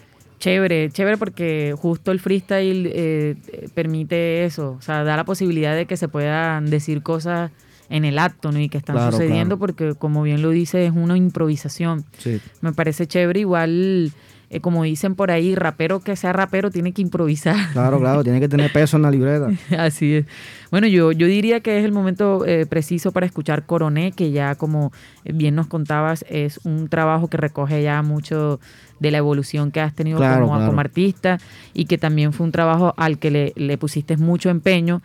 [0.43, 3.35] Chévere, chévere porque justo el freestyle eh,
[3.73, 7.49] permite eso, o sea, da la posibilidad de que se puedan decir cosas
[7.89, 8.59] en el acto, ¿no?
[8.59, 9.59] Y que están Claro, sucediendo claro.
[9.59, 12.03] porque, como bien lo dice, es una improvisación.
[12.17, 12.41] Sí.
[12.59, 14.11] Me parece chévere, igual,
[14.53, 17.55] eh, como dicen por ahí, rapero que sea rapero tiene que improvisar.
[17.73, 19.49] Claro, claro, tiene que tener peso en la libreta.
[19.77, 20.25] Así es.
[20.71, 24.55] Bueno, yo, yo diría que es el momento eh, preciso para escuchar Coroné, que ya
[24.55, 24.91] como
[25.23, 28.59] bien nos contabas, es un trabajo que recoge ya mucho
[28.99, 30.67] de la evolución que has tenido Claro, como, claro.
[30.69, 31.37] como artista
[31.73, 35.01] y que también fue un trabajo al que le, le pusiste mucho empeño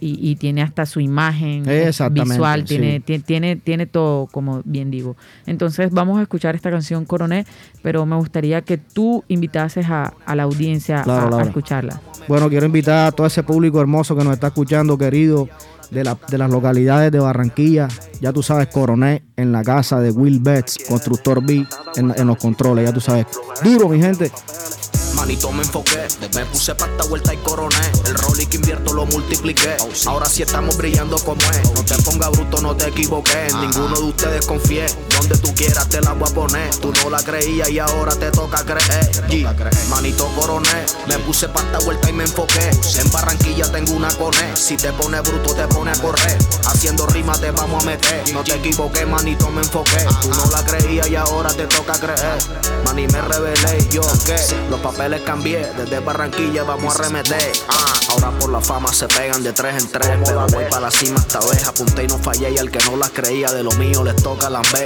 [0.00, 1.64] y, y tiene hasta su imagen
[2.10, 2.66] visual, sí.
[2.66, 5.16] tiene, ti- tiene, tiene todo, como bien digo.
[5.46, 7.46] Entonces vamos a escuchar esta canción Coroné,
[7.82, 12.00] pero me gustaría que tú invitases a, a la audiencia Claro, a- escucharla.
[12.28, 15.48] Bueno, quiero invitar a todo ese público hermoso que nos está escuchando, querido,
[15.90, 17.88] de, la- de las localidades de Barranquilla.
[18.20, 21.64] Ya tú sabes, Coroné, en la casa de Will Betts, Constructor B,
[21.96, 23.26] en, en los controles, ya tú sabes.
[23.64, 24.30] Duro, mi gente.
[25.28, 27.76] Manito me enfoqué, me puse pasta vuelta y coroné.
[28.06, 29.76] El rolly que invierto lo multipliqué.
[30.06, 31.70] Ahora sí estamos brillando como es.
[31.74, 33.48] No te pongas bruto, no te equivoqué.
[33.48, 34.86] En ninguno de ustedes confié.
[35.18, 36.74] Donde tú quieras te la voy a poner.
[36.76, 39.50] Tú no la creías y ahora te toca creer.
[39.90, 42.70] Manito coroné, me puse pasta vuelta y me enfoqué.
[42.98, 44.56] En Barranquilla tengo una coné.
[44.56, 46.38] Si te pones bruto, te pone a correr.
[46.64, 48.32] Haciendo rimas te vamos a meter.
[48.32, 50.06] No te equivoqué, manito me enfoqué.
[50.22, 52.38] Tú no la creías y ahora te toca creer.
[52.86, 54.38] Mani me rebelé y yo qué.
[54.70, 55.70] Los papeles cambié.
[55.76, 57.52] Desde Barranquilla vamos a remeter.
[58.08, 60.18] Ahora por la fama se pegan de tres en tres.
[60.24, 61.66] Pero voy para la cima esta vez.
[61.66, 62.50] Apunté y no fallé.
[62.50, 64.84] Y al que no las creía de lo mío les toca las B.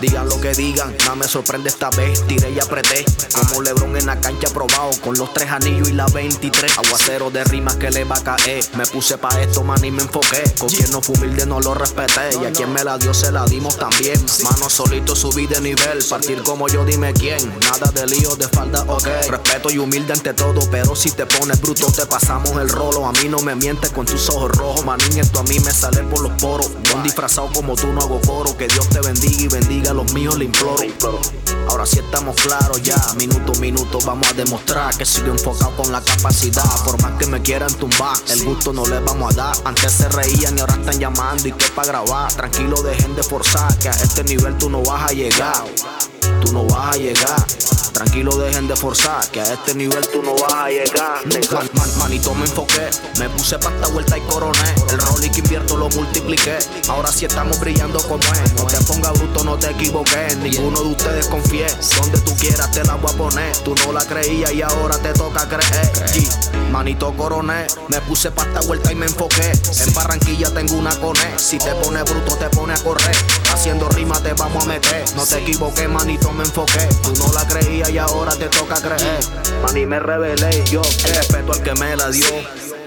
[0.00, 2.26] Digan lo que digan, nada me sorprende esta vez.
[2.26, 3.04] Tiré y apreté.
[3.34, 4.90] Como Lebron en la cancha probado.
[5.02, 6.78] Con los tres anillos y la 23.
[6.78, 8.64] Aguacero de rimas que le va a caer.
[8.76, 10.42] Me puse pa' esto, man, y me enfoqué.
[10.58, 12.30] Con quien no fue humilde no lo respeté.
[12.40, 14.20] Y a quien me la dio se la dimos también.
[14.44, 16.04] Mano solito subí de nivel.
[16.04, 17.52] Partir como yo, dime quién.
[17.60, 19.06] Nada de lío de falda, ok.
[19.28, 20.60] Respeto y humilde ante todo.
[20.70, 23.06] Pero si te pones bruto, te pasamos el rolo.
[23.06, 25.18] A mí no me mientes con tus ojos rojos, manín.
[25.18, 26.70] Esto a mí me sale por los poros.
[26.94, 28.56] Un disfrazado como tú no hago coro.
[28.56, 30.82] Que Dios te bendiga y bendiga a los míos, le imploro.
[31.68, 35.92] Ahora sí estamos claros ya, minuto a minuto vamos a demostrar que sigo enfocado con
[35.92, 36.64] la capacidad.
[36.84, 39.56] Por más que me quieran tumbar, el gusto no les vamos a dar.
[39.64, 42.32] Antes se reían y ahora están llamando y que para grabar.
[42.32, 45.64] Tranquilo, dejen de forzar, que a este nivel tú no vas a llegar
[46.44, 47.46] tú no vas a llegar.
[48.00, 51.20] Tranquilo, dejen de forzar, que a este nivel tú no vas a llegar.
[51.52, 54.74] Man, man, manito, me enfoqué, me puse pa' esta vuelta y coroné.
[54.90, 56.56] El rol que invierto lo multipliqué.
[56.88, 58.54] Ahora sí estamos brillando como es.
[58.54, 60.34] No te ponga bruto, no te equivoques.
[60.38, 61.66] Ninguno de ustedes confíe.
[62.00, 63.54] Donde tú quieras te la voy a poner.
[63.58, 65.92] Tú no la creías y ahora te toca creer.
[66.14, 69.52] G, manito coroné, me puse pa' esta vuelta y me enfoqué.
[69.78, 71.38] En Barranquilla tengo una cone.
[71.38, 73.14] Si te pone bruto, te pone a correr.
[73.52, 75.04] Haciendo rima te vamos a meter.
[75.16, 76.88] No te equivoques, manito me enfoqué.
[77.02, 79.20] Tú no la creías y ahora te toca creer.
[79.62, 82.26] Mani me rebelé yo respeto al que me la dio.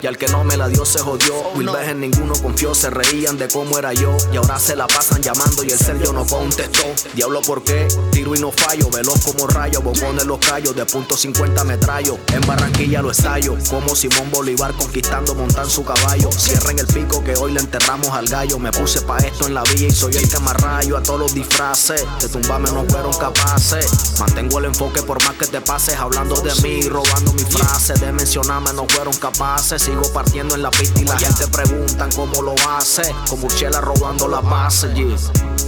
[0.04, 1.34] Y al que no me la dio se jodió.
[1.56, 4.18] Mil veces ninguno confió, se reían de cómo era yo.
[4.34, 6.84] Y ahora se la pasan llamando y el ser yo no contestó.
[7.14, 7.88] Diablo, ¿por qué?
[8.12, 12.18] Tiro y no fallo, veloz como rayo, bocones los callos, de punto 50 metrallo.
[12.34, 16.30] En Barranquilla lo estallo, como Simón Bolívar conquistando montan su caballo.
[16.34, 18.60] Cierren el pico que hoy le enterramos al gallo.
[18.60, 21.22] Me puse pa' esto en la villa y soy el que más rayo a todos
[21.22, 22.06] los disfraces.
[22.20, 24.20] De tumbarme no fueron capaces.
[24.20, 27.94] Mantengo el enfoque por más que te pases hablando de mí, robando mi frase.
[27.94, 32.42] De mencionarme no fueron capaces sigo partiendo en la pista y la gente preguntan cómo
[32.42, 33.04] lo hace.
[33.30, 35.16] Como Urchela robando la base, yeah.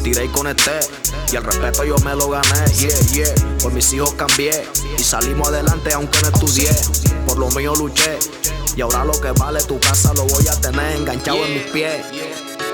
[0.04, 0.80] Tiré y conecté.
[1.32, 3.36] Y el respeto yo me lo gané, yeah, yeah.
[3.62, 4.68] Por mis hijos cambié.
[4.98, 6.72] Y salimos adelante aunque no estudié.
[7.28, 8.18] Por lo mío luché.
[8.76, 12.02] Y ahora lo que vale tu casa lo voy a tener enganchado en mis pies.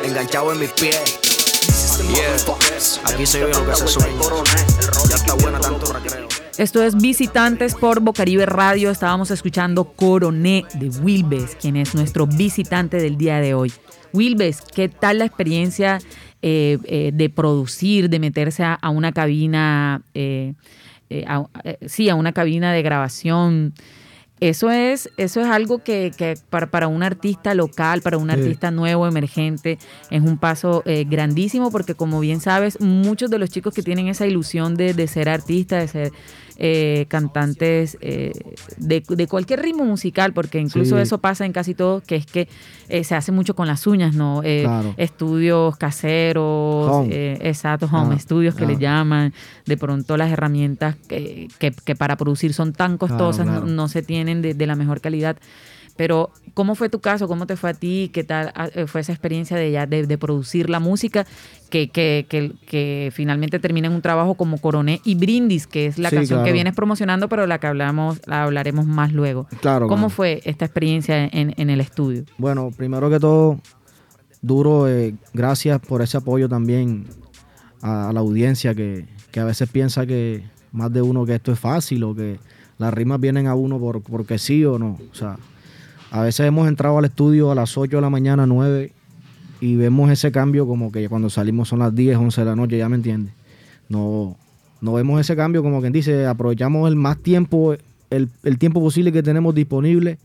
[0.04, 1.31] Enganchado en mis pies.
[6.58, 8.91] Esto es Visitantes por Bocaribe Radio.
[8.91, 13.71] Estábamos escuchando Coroné de Wilbes, quien es nuestro visitante del día de hoy.
[14.13, 16.00] Wilbes, ¿qué tal la experiencia
[16.41, 20.54] eh, eh, de producir, de meterse a, una cabina, eh,
[21.86, 23.74] sí, a una cabina de grabación?
[24.42, 28.34] Eso es, eso es algo que, que para, para un artista local, para un Sí.
[28.34, 29.78] artista nuevo, emergente,
[30.10, 34.08] es un paso eh, grandísimo porque como bien sabes, muchos de los chicos que tienen
[34.08, 36.12] esa ilusión de, de ser artistas, de ser
[36.58, 38.32] eh, cantantes eh,
[38.78, 41.02] de, de cualquier ritmo musical, porque incluso Sí.
[41.02, 42.48] eso pasa en casi todo, que es que
[42.90, 44.42] eh, se hace mucho con las uñas, ¿no?
[44.44, 44.94] Eh, Claro.
[44.98, 47.10] Estudios caseros, Home.
[47.12, 48.68] eh, exacto, home Ah, studios que ah.
[48.68, 49.34] le llaman,
[49.66, 53.68] de pronto las herramientas que, que- que para producir son tan costosas, no- claro.
[53.68, 55.38] No, se tienen de, de la mejor calidad.
[55.98, 57.28] Pero, ¿cómo fue tu caso?
[57.28, 58.10] ¿Cómo te fue a ti?
[58.14, 61.26] ¿Qué tal ah, eh, fue esa experiencia de ya de, de producir la música
[61.70, 65.98] que, que, que, que finalmente termina en un trabajo como Coroné y Brindis, que es
[66.00, 69.48] la Sí, canción que vienes promocionando, pero la que hablamos, la hablaremos más luego.
[69.62, 70.16] Claro, ¿Cómo claro.
[70.16, 72.24] fue esta experiencia en, en el estudio?
[72.38, 73.60] Bueno, primero que todo,
[74.42, 77.06] duro, eh, gracias por ese apoyo también
[77.82, 81.52] a, a la audiencia que, que a veces piensa que más de uno que esto
[81.52, 82.40] es fácil o que
[82.78, 84.98] las rimas vienen a uno por, porque sí o no.
[85.12, 85.38] O sea,
[86.12, 88.91] a veces hemos entrado al estudio a las 8 de la mañana, 9
[89.62, 92.78] y vemos ese cambio como que cuando salimos son las 10, 11 de la noche,
[92.78, 93.34] ya me entiendes.
[93.88, 94.36] No,
[94.82, 97.76] no vemos ese cambio como quien dice, aprovechamos el más tiempo,
[98.10, 100.17] el, el tiempo posible que tenemos disponible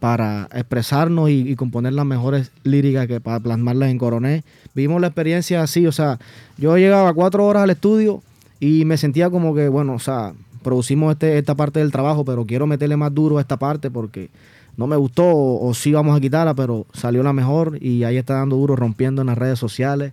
[0.00, 4.44] para expresarnos y, componer las mejores líricas que para plasmarlas en Coroné.
[4.74, 6.18] Vimos la experiencia así, o sea,
[6.58, 8.22] yo llegaba cuatro horas al estudio
[8.60, 12.44] y me sentía como que, bueno, o sea, producimos este, esta parte del trabajo, pero
[12.44, 14.28] quiero meterle más duro a esta parte porque
[14.76, 18.16] no me gustó o, o sí vamos a quitarla, pero salió la mejor y ahí
[18.16, 20.12] está dando duro, rompiendo en las redes sociales.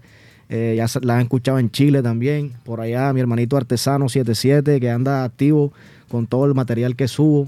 [0.49, 4.89] Eh, ya la han escuchado en Chile también, por allá mi hermanito artesano 77 que
[4.89, 5.71] anda activo
[6.09, 7.47] con todo el material que subo.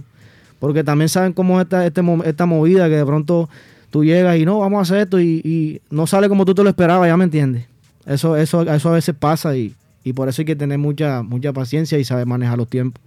[0.60, 3.50] Porque también saben cómo es esta, este esta movida que de pronto
[3.92, 6.64] tú llegas y no, vamos a hacer esto y, y no sale como tú te
[6.64, 7.66] lo esperabas, ya me entiendes.
[8.06, 11.52] Eso, eso, eso a veces pasa y, y por eso hay que tener mucha, mucha
[11.52, 13.04] paciencia y saber manejar los tiempos.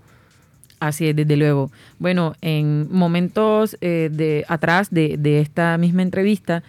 [0.81, 1.71] Así es, desde luego.
[1.99, 6.63] Bueno, en momentos eh, de atrás de, de esta misma entrevista,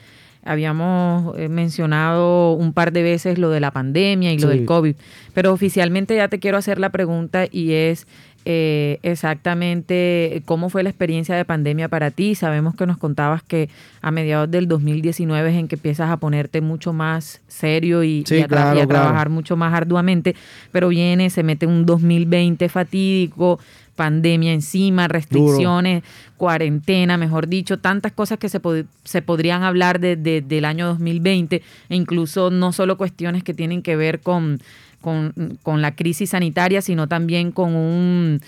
[0.46, 4.58] habíamos eh, mencionado un par de veces lo de la pandemia y lo Sí.
[4.58, 4.96] del COVID,
[5.34, 8.08] pero oficialmente ya te quiero hacer la pregunta y es
[8.50, 12.34] eh, exactamente cómo fue la experiencia de pandemia para ti.
[12.34, 13.68] Sabemos que nos contabas que
[14.02, 18.36] a mediados del 2019 es en que empiezas a ponerte mucho más serio y, Sí,
[18.36, 19.04] y a, tra- claro, y a claro.
[19.04, 20.34] trabajar mucho más arduamente,
[20.72, 23.60] pero viene, se mete un 2020 fatídico,
[23.98, 26.04] pandemia encima, restricciones,
[26.38, 30.88] cuarentena, mejor dicho, tantas cosas que se, pod- se podrían hablar de- de- del año
[30.88, 34.60] 2020 e incluso no solo cuestiones que tienen que ver con,
[35.02, 38.42] con, con la crisis sanitaria, sino también con un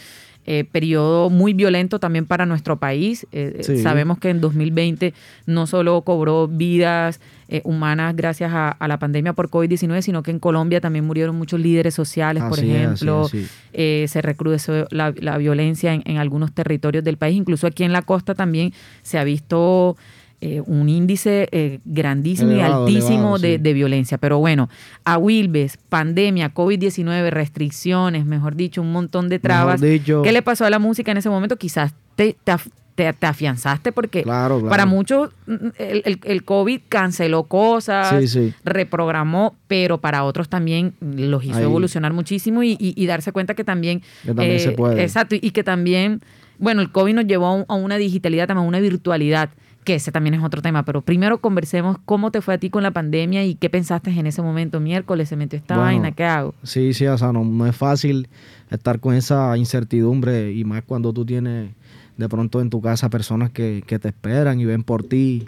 [0.46, 3.28] eh, periodo muy violento también para nuestro país.
[3.32, 3.78] Eh, eh, Sí.
[3.80, 5.14] Sabemos que en 2020
[5.46, 10.32] no solo cobró vidas eh, humanas gracias a, a la pandemia por COVID-19, sino que
[10.32, 13.28] en Colombia también murieron muchos líderes sociales, por ejemplo.
[13.28, 13.46] sí.
[13.74, 17.38] Eh, se recrudeció la, la violencia en, en algunos territorios del país.
[17.38, 19.98] Incluso aquí en la costa también se ha visto
[20.42, 23.58] eh, un índice eh, grandísimo Elevado, y altísimo elevado, de, sí.
[23.64, 24.18] de violencia.
[24.18, 24.70] Pero bueno,
[25.04, 29.82] a Wilbes, pandemia, COVID-19, restricciones, mejor dicho, un montón de trabas.
[29.82, 31.58] dicho- ¿Qué le pasó a la música en ese momento?
[31.58, 32.54] Quizás te, te,
[32.96, 34.70] te- te afianzaste porque Claro, claro.
[34.70, 38.54] para muchos mm, el, el- el COVID canceló cosas, Sí, sí.
[38.64, 41.64] reprogramó, pero para otros también los hizo Ahí.
[41.64, 44.00] evolucionar muchísimo y, y- y darse cuenta que también...
[44.00, 45.04] eh, Que también se puede.
[45.04, 46.22] Exacto, y que también,
[46.58, 49.50] bueno, el COVID nos llevó a, un- a una digitalidad, también a una virtualidad,
[49.84, 52.84] que ese también es otro tema, pero primero conversemos cómo te fue a ti con
[52.84, 56.24] la pandemia y qué pensaste en ese momento, miércoles se metió esta Bueno, vaina, ¿qué
[56.26, 56.54] hago?
[56.64, 58.28] Sí, sí, o sea, no, no es fácil
[58.70, 61.72] estar con esa incertidumbre y más cuando tú tienes
[62.18, 65.48] de pronto en tu casa personas que, que te esperan y ven por ti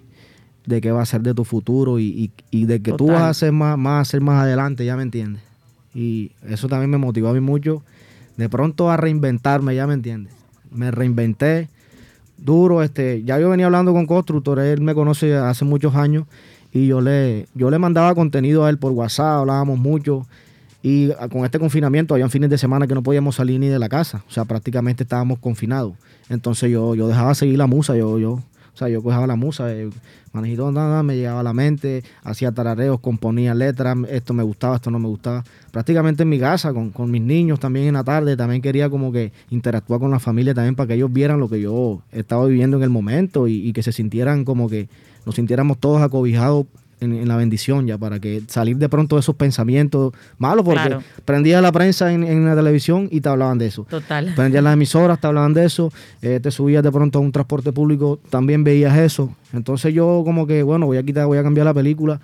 [0.66, 3.24] de qué va a ser de tu futuro y, y- y de que tú vas
[3.24, 5.42] a hacer más, más, a hacer más adelante, ya me entiendes.
[5.94, 7.84] Y eso también me motivó a mí mucho
[8.38, 10.34] de pronto a reinventarme, ya me entiendes.
[10.72, 11.68] Me reinventé
[12.42, 16.26] duro, este, ya yo venía hablando con Constructor, él me conoce hace muchos años
[16.74, 20.26] y yo le, yo le mandaba contenido a él por WhatsApp, hablábamos mucho
[20.84, 23.88] y con este confinamiento había fines de semana que no podíamos salir ni de la
[23.88, 25.94] casa, o sea, prácticamente estábamos confinados.
[26.30, 28.40] Entonces yo, yo dejaba seguir la musa, yo, yo,
[28.74, 29.90] o sea, yo cogía la musa, eh,
[30.34, 34.92] manejito, nada, me llegaba a la mente, hacía tarareos, componía letras, esto me gustaba, esto
[34.92, 35.44] no me gustaba.
[35.72, 39.12] Prácticamente en mi casa, con, con mis niños también en la tarde, también quería como
[39.12, 42.78] que interactuar con la familia también para que ellos vieran lo que yo estaba viviendo
[42.78, 44.88] en el momento y que se sintieran como que
[45.26, 46.66] nos sintiéramos todos acobijados
[47.02, 50.80] en, en la bendición ya, para que salir de pronto de esos pensamientos malos, porque
[50.82, 51.04] Claro.
[51.26, 53.86] prendía la prensa en, en la televisión y te hablaban de eso.
[53.90, 54.32] Total.
[54.36, 57.74] Prendías las emisoras, te hablaban de eso, eh, te subías de pronto a un transporte
[57.74, 59.36] público, también veías eso.
[59.52, 62.22] Entonces yo como que, bueno, voy a quitar, voy a cambiar la película.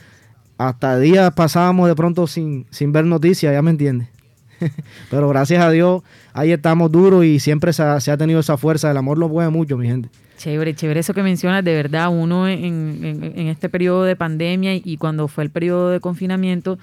[0.57, 4.07] Hasta días pasábamos de pronto sin, sin ver noticias, ya me entiendes.
[5.11, 6.01] Pero gracias a Dios,
[6.33, 8.89] ahí estamos duros y siempre se ha, se ha tenido esa fuerza.
[8.89, 10.09] El amor lo puede mucho, mi gente.
[10.37, 12.63] Chévere, chévere eso que mencionas, de verdad, uno en,
[13.03, 16.77] en- en este periodo de pandemia y, cuando fue el periodo de confinamiento,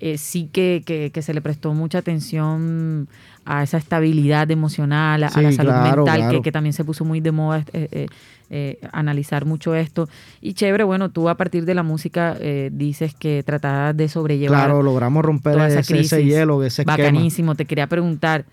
[0.00, 3.08] eh, sí que, que- que se le prestó mucha atención
[3.44, 6.38] a esa estabilidad emocional, a, a la salud claro, mental, claro.
[6.38, 8.06] Que, que también se puso muy de moda eh,
[8.50, 10.08] eh, analizar mucho esto.
[10.40, 14.66] Y chévere, bueno, tú a partir de la música eh, dices que tratabas de sobrellevar
[14.66, 16.96] Claro, logramos romper ese, ese hielo, ese esquema.
[16.98, 17.54] Bacanísimo.
[17.54, 18.44] Te quería preguntar,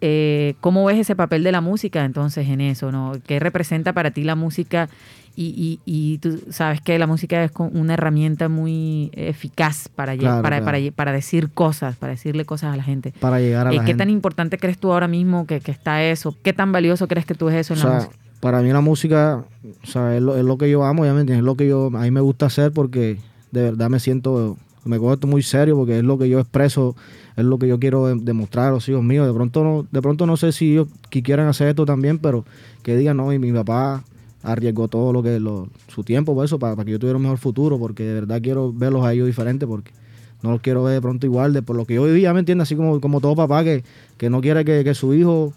[0.00, 2.92] eh, ¿cómo ves ese papel de la música entonces en eso?
[2.92, 3.12] ¿no?
[3.26, 4.88] ¿Qué representa para ti la música?
[5.36, 10.42] Y, y- y tú sabes que la música es una herramienta muy eficaz para, Claro,
[10.42, 10.64] para, claro.
[10.64, 13.12] para lle- para decir cosas, para decirle cosas a la gente.
[13.20, 13.98] Para llegar a Eh, la ¿Qué gente.
[14.02, 16.34] tan importante crees tú ahora mismo que, que está eso?
[16.42, 18.16] ¿Qué tan valioso crees que tú es eso O en la música?
[18.40, 19.44] para mí la música,
[19.82, 21.68] o sea, es lo, es lo que yo amo, ya me entiendes, es lo que
[21.68, 23.18] yo, a mí me gusta hacer porque
[23.52, 24.56] de verdad me siento,
[24.88, 26.96] me cojo esto muy serio porque es lo que yo expreso,
[27.36, 29.26] es lo que yo quiero de- demostrar a los hijos míos.
[29.26, 32.44] De pronto no, de pronto no sé si ellos quieran hacer esto también, pero
[32.82, 34.04] que digan, no, y mi papá
[34.42, 35.40] arriesgó todo lo que
[35.88, 38.72] su tiempo por eso, para, que yo tuviera un mejor futuro, porque de verdad quiero
[38.72, 39.90] verlos a ellos diferentes, porque
[40.42, 42.40] no los quiero ver de pronto igual de por lo que yo viví, ya me
[42.40, 43.84] entiendes, así como, como todo papá que,
[44.16, 45.52] que no quiere que, que su hijo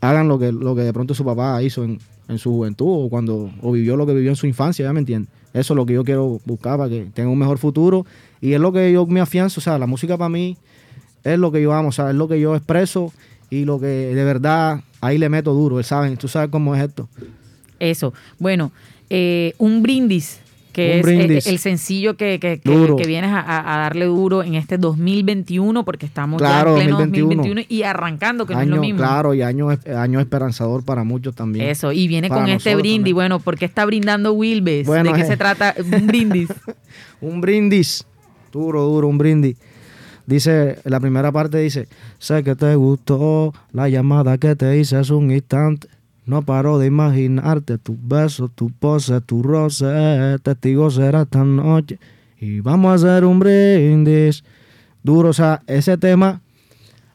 [0.00, 3.08] hagan lo que, lo que de pronto su papá hizo en, en su juventud o
[3.08, 5.30] cuando o vivió lo que vivió en su infancia, ¿ya me entiendes?
[5.54, 8.06] Eso es lo que yo quiero buscar para que tenga un mejor futuro
[8.40, 10.56] y es lo que yo me afianzo, o sea, la música para mí
[11.24, 13.12] es lo que yo amo, o sea, es lo que yo expreso
[13.50, 16.16] y lo que de verdad ahí le meto duro, ¿saben?
[16.16, 17.08] Tú sabes cómo es esto.
[17.78, 18.12] Eso.
[18.38, 18.72] Bueno,
[19.10, 20.40] eh, un brindis,
[20.78, 23.42] que Un es eh, el sencillo que, que, que- vienes a,
[23.78, 27.36] darle duro en este 2021, porque estamos Claro, ya en pleno 2021.
[27.36, 28.98] 2021 y arrancando, que no es año, lo mismo.
[28.98, 31.68] claro, y año, año esperanzador para muchos también.
[31.68, 32.98] Eso, y viene Para con este brindis.
[32.98, 33.14] también.
[33.14, 34.86] Bueno, ¿por qué está brindando Wilbes?
[34.86, 35.26] Bueno, ¿De qué eh.
[35.26, 36.48] se trata un brindis?
[37.20, 38.06] Un brindis.
[38.52, 39.56] Duro, duro, un brindis.
[40.26, 41.88] Dice, la primera parte dice,
[42.18, 45.88] sé que te gustó la llamada que te hice hace un instante.
[46.28, 50.36] No paro de imaginarte tus besos, tu pose, tu roce.
[50.42, 51.98] Testigo será esta noche.
[52.38, 54.44] Y vamos a hacer un brindis.
[55.02, 56.42] Duro, o sea, ese tema,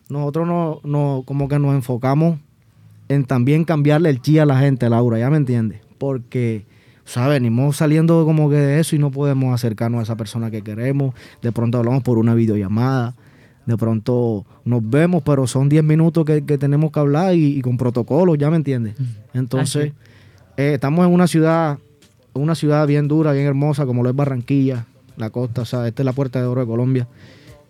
[0.10, 2.40] nosotros no, no, como que nos enfocamos
[3.08, 5.82] en también cambiarle el chi a la gente, Laura, ¿ya me entiendes?
[6.00, 6.66] Porque,
[7.06, 7.40] ¿sabes?
[7.40, 11.14] Venimos saliendo como que de eso y no podemos acercarnos a esa persona que queremos.
[11.44, 13.14] De pronto hablamos por una videollamada.
[13.66, 17.62] De pronto nos vemos, pero son 10 minutos que, que tenemos que hablar y, y
[17.62, 18.96] con protocolos, ¿ya me entiendes?
[19.34, 19.94] Entonces,
[20.58, 21.78] eh, estamos en una ciudad,
[22.34, 24.86] una ciudad bien dura, bien hermosa, como lo es Barranquilla,
[25.16, 27.08] la costa, o sea, esta es la puerta de oro de Colombia.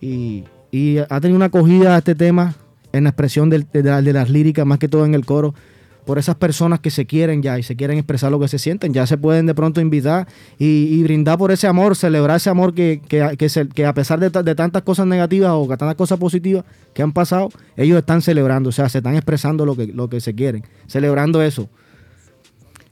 [0.02, 2.56] Y, y ha tenido una acogida a este tema
[2.92, 5.54] en la expresión del- de, de las líricas, más que todo en el coro,
[6.06, 8.94] por esas personas que se quieren ya y se quieren expresar lo que se sienten.
[8.94, 10.28] Ya se pueden de pronto invitar
[10.60, 13.94] y, y brindar por ese amor, celebrar ese amor que, que, que se- que a
[13.94, 17.98] pesar de, de tantas cosas negativas o que tantas cosas positivas que han pasado, ellos
[17.98, 21.70] están celebrando, o sea, se están expresando lo que, lo que se quieren, celebrando eso.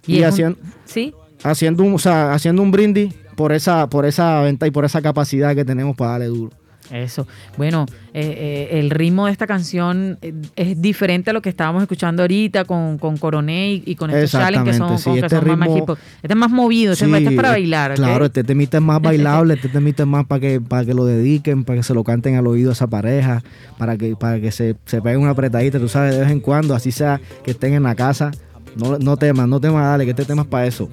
[0.07, 4.05] Y, es un- haciendo, sí, haciendo, un, o sea, haciendo un brindis por esa, por
[4.05, 6.51] esa venta y por esa capacidad que tenemos para darle duro.
[6.91, 7.25] Eso.
[7.57, 11.81] Bueno, eh, eh, el ritmo de esta canción eh, es diferente a lo que estábamos
[11.81, 15.19] escuchando ahorita con, con Coroné y, y con estos challenge que son, sí, con- que
[15.21, 15.97] este son más ritmo- hip hop.
[16.21, 17.93] Este es más movido, este, Sí, este es para bailar.
[17.93, 21.05] Claro, este temita es más bailable, este temita es más para que, para que lo
[21.05, 23.41] dediquen, para que se lo canten al oído a esa pareja,
[23.77, 26.75] para que, para que se, se peguen una apretadita, tú sabes, de vez en cuando,
[26.75, 28.31] así sea que estén en la casa.
[28.75, 30.89] No, no temas, no temas, dale, que este tema es para eso.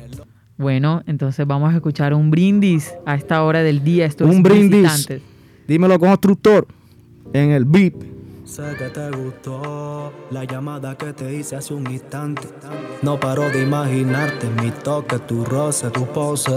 [0.56, 4.06] Bueno, entonces vamos a escuchar un brindis a esta hora del día.
[4.06, 4.82] Esto Un es brindis.
[4.82, 5.22] Visitantes.
[5.68, 6.66] Dímelo, constructor,
[7.34, 7.92] en el beat.
[8.48, 12.48] Sé que te gustó la llamada que te hice hace un instante.
[13.02, 16.50] No paro de imaginarte mi toque, tu roce, tu pose.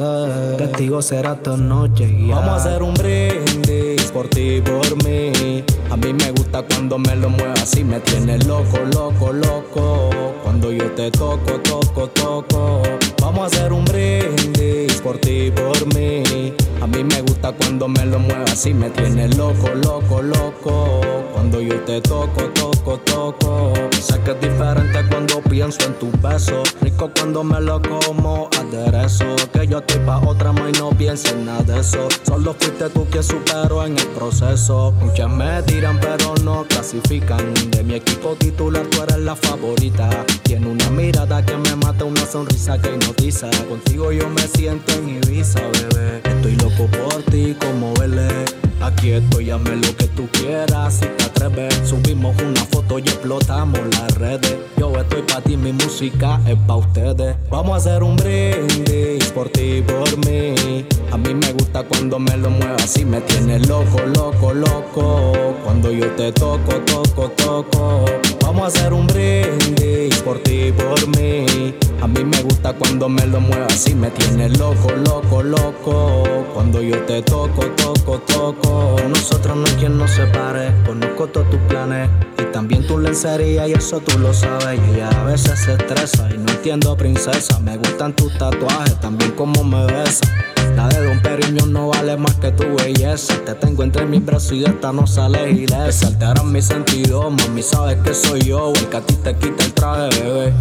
[0.57, 2.05] Testigo será esta noche.
[2.05, 5.65] y Vamos a hacer un brindis por ti, y por mí.
[5.89, 10.09] A mí me gusta cuando me lo muevas así, me tiene loco, loco, loco.
[10.43, 12.83] Cuando yo te toco, toco, toco.
[13.21, 16.53] Vamos a hacer un brindis por ti, y por mí.
[16.81, 21.30] A mí me gusta cuando me lo muevas así, me tiene loco, loco, loco.
[21.41, 23.73] Cuando yo te toco, toco, toco.
[23.99, 26.61] Sé que es diferente cuando pienso en tu beso.
[26.81, 29.25] Rico cuando me lo como, aderezo.
[29.51, 32.07] Que yo estoy pa' otra, ma, y no pienso en nada de eso.
[32.27, 34.93] Solo fuiste tú quien superó en el proceso.
[35.01, 37.55] Muchas me tiran, pero no clasifican.
[37.71, 40.23] De mi equipo titular, tú eres la favorita.
[40.43, 43.49] Tiene una mirada que me mata, una sonrisa que hipnotiza.
[43.67, 46.21] Contigo yo me siento en Ibiza, bebé.
[46.23, 48.60] Estoy loco por ti, como vele.
[48.83, 50.95] Aquí estoy, llame lo que tú quieras.
[50.95, 54.57] Si te atreves, subimos una foto y explotamos las redes.
[54.77, 57.35] Yo estoy pa' ti, mi música es pa' ustedes.
[57.49, 60.85] Vamos a hacer un brindis por ti y por mí.
[61.11, 65.33] A mí me gusta cuando me lo muevas así, me tiene loco, loco, loco.
[65.63, 68.05] Cuando yo te toco, toco, toco.
[68.41, 71.75] Vamos a hacer un brindis por ti y por mí.
[72.01, 76.23] A mí me gusta cuando me lo muevas así, me tiene loco, loco, loco.
[76.53, 78.70] Cuando yo te toco, toco, toco.
[79.09, 80.73] Nosotros no hay quien nos separe.
[80.85, 84.79] Conozco todos tus planes y también tu lencería y eso tú lo sabes.
[84.87, 87.59] Y ella a veces se estresa y no entiendo, princesa.
[87.59, 90.31] Me gustan tus tatuajes, también como me besas.
[90.75, 93.33] La de Don Periñón no vale más que tu belleza.
[93.45, 96.07] Te tengo entre mis brazos y de esta no sales ilesa.
[96.07, 98.71] Alteran mis sentidos, mami, sabes que soy yo.
[98.75, 100.53] El que a ti te quita el traje, bebé.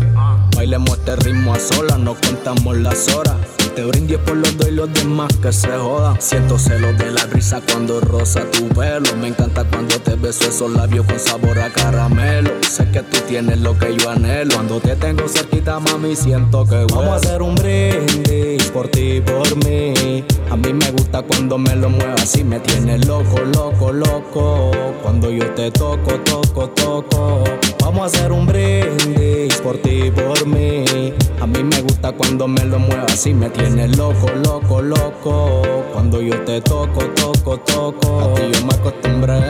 [0.57, 3.37] Bailemos este ritmo a solas, no contamos las horas.
[3.75, 6.21] Te brindé por los dos y los demás que se jodan.
[6.21, 9.15] Siento celos de la risa cuando rosa tu pelo.
[9.17, 12.51] Me encanta cuando te beso esos labios con sabor a caramelo.
[12.69, 14.55] Sé que tú tienes lo que yo anhelo.
[14.55, 19.21] Cuando te tengo cerquita, mami, siento que Vamos a hacer un brindis por ti y
[19.21, 19.95] por mí.
[20.51, 24.71] A mí me gusta cuando me lo muevas así, me tiene loco, loco, loco.
[25.03, 27.45] Cuando yo te toco, toco, toco.
[27.83, 31.13] Vamos a hacer un brindis por ti y por mí.
[31.39, 35.63] A mí me gusta cuando me lo muevas así, me tiene loco, loco, loco.
[35.93, 38.21] Cuando yo te toco, toco, toco.
[38.21, 39.41] A ti yo me acostumbré.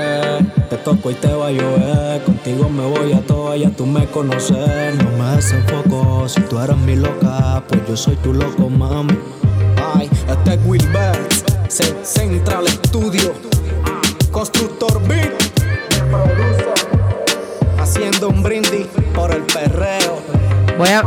[0.68, 2.24] Te toco y te va a llover.
[2.24, 4.96] Contigo me voy a toa, ya tú me conoces.
[4.96, 6.28] No me desenfoco.
[6.28, 9.16] Si tú eres mi loca, pues yo soy tu loco, mami.
[9.94, 11.32] Ay, este es Wilbert.
[11.68, 13.32] Ce- Central Studio.
[14.30, 15.32] Constructor Beat.
[17.78, 20.20] Haciendo un brindis por el perreo.
[20.78, 21.02] Voy a,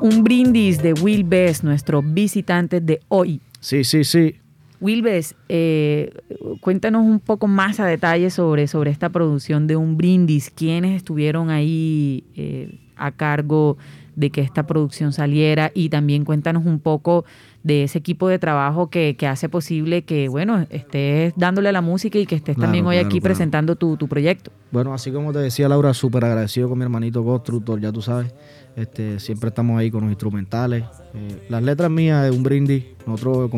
[0.00, 3.40] un brindis de Will Bess, nuestro visitante de hoy.
[3.60, 4.36] Sí, sí, sí.
[4.80, 6.12] Wilbes, eh,
[6.60, 10.50] cuéntanos un poco más a detalle sobre, sobre esta producción de un brindis.
[10.50, 13.76] ¿Quiénes estuvieron ahí eh, a cargo
[14.16, 15.70] de que esta producción saliera?
[15.74, 17.24] Y también cuéntanos un poco
[17.62, 22.18] de ese equipo de trabajo que, que hace posible que, bueno, estés dándole la música
[22.18, 23.34] y que estés Claro, también hoy claro, aquí claro.
[23.34, 24.50] presentando tu, tu proyecto.
[24.70, 28.32] Bueno, así como te decía Laura, súper agradecido con mi hermanito Constructor, ya tú sabes.
[28.76, 30.84] Este, siempre estamos ahí con los instrumentales.
[31.14, 33.50] Eh, las letras mías de un brindis, nosotros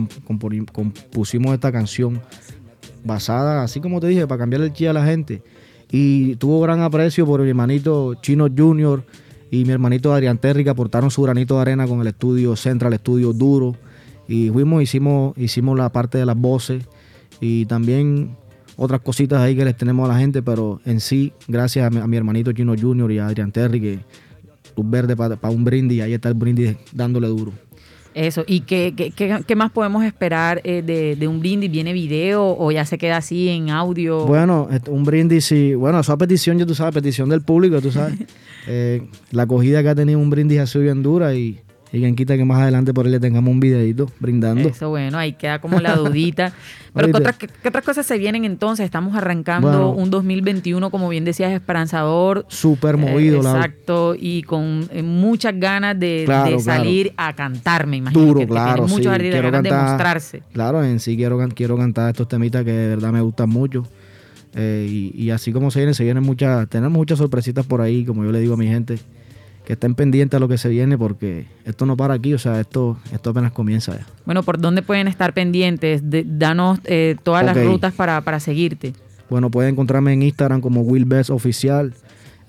[0.73, 2.21] compusimos esta canción
[3.05, 5.43] basada, así como te dije, para cambiarle el chi a la gente.
[5.91, 9.05] Y tuvo gran aprecio por mi hermanito Chino Junior
[9.51, 12.95] y mi hermanito Adrián Terry, que aportaron su granito de arena con el estudio Central,
[12.95, 13.77] estudio duro.
[14.27, 16.85] Y fuimos, hicimos, hicimos la parte de las voces
[17.41, 18.37] y también
[18.77, 21.99] otras cositas ahí que les tenemos a la gente, pero en sí, gracias a mi,
[21.99, 23.99] a mi hermanito Chino Junior y a Adrián Terry, que
[24.77, 27.53] luz verde para un brindis, ahí está el brindis dándole duro.
[28.15, 31.71] Eso, ¿y qué, qué, qué- qué más podemos esperar eh, de, de un brindis?
[31.71, 34.27] ¿Viene video o ya se queda así en audio?
[34.27, 37.91] Bueno, un brindis y bueno, eso a petición, ya tú sabes, petición del público, tú
[37.91, 38.19] sabes.
[38.69, 41.59] Eh, la acogida que ha tenido un brindis ha sido bien dura y,
[41.93, 44.69] y quien quita que más adelante por ahí le tengamos un videito brindando.
[44.69, 46.53] Eso, bueno, ahí queda como la dudita.
[46.95, 48.85] Pero ¿qué otras, qué- qué otras cosas se vienen entonces?
[48.85, 49.91] Estamos arrancando Bueno.
[49.93, 52.45] un 2021, como bien decías, esperanzador.
[52.49, 56.79] Súper Eh, movido, la exacto, y con eh, muchas ganas de, Claro, de claro.
[56.83, 58.21] salir a cantar, me imagino.
[58.23, 58.95] Duro, que- que claro, sí.
[58.95, 60.43] muchos artistas Quiero ganas de cantar- mostrarse.
[60.53, 63.87] Claro, en sí quiero, quiero cantar estos temitas que de verdad me gustan mucho.
[64.55, 68.05] Eh, y, y así como se vienen, se vienen muchas, tenemos muchas sorpresitas por ahí,
[68.05, 68.99] como yo le digo a mi gente,
[69.73, 72.61] que estén pendientes a lo que se viene porque esto no para aquí, o sea,
[72.61, 74.07] esto, esto apenas comienza ya.
[74.27, 76.11] Bueno, ¿por dónde pueden estar pendientes?
[76.11, 78.93] De- danos eh, todas las rutas para, para seguirte.
[79.31, 81.95] Bueno, pueden encontrarme en Instagram como Will Best Oficial,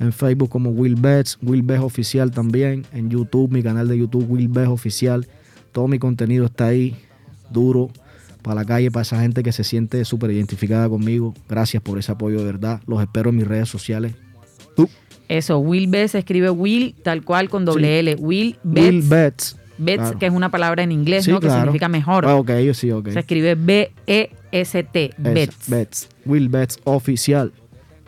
[0.01, 4.25] en Facebook como Will Best, Will Best Oficial también, en YouTube, mi canal de YouTube
[4.29, 5.25] Will Best Oficial.
[5.71, 6.97] Todo mi contenido está ahí,
[7.49, 7.89] duro,
[8.41, 11.33] para la calle, para esa gente que se siente súper identificada conmigo.
[11.47, 12.81] Gracias por ese apoyo de verdad.
[12.85, 14.13] Los espero en mis redes sociales.
[15.29, 17.93] Eso, Will Betts se escribe Will tal cual con doble Sí.
[17.99, 18.15] L.
[18.19, 19.09] Will Will Betts.
[19.09, 19.57] Bets.
[19.77, 20.19] Betts, Claro.
[20.19, 21.39] que es una palabra en inglés, Sí, ¿no?
[21.39, 22.25] Que significa mejor.
[22.27, 23.09] Ah, ok, yo sí, ok.
[23.09, 25.05] Se escribe B-E-S-T.
[25.23, 26.09] Es Betts.
[26.25, 27.51] Will Bets Oficial.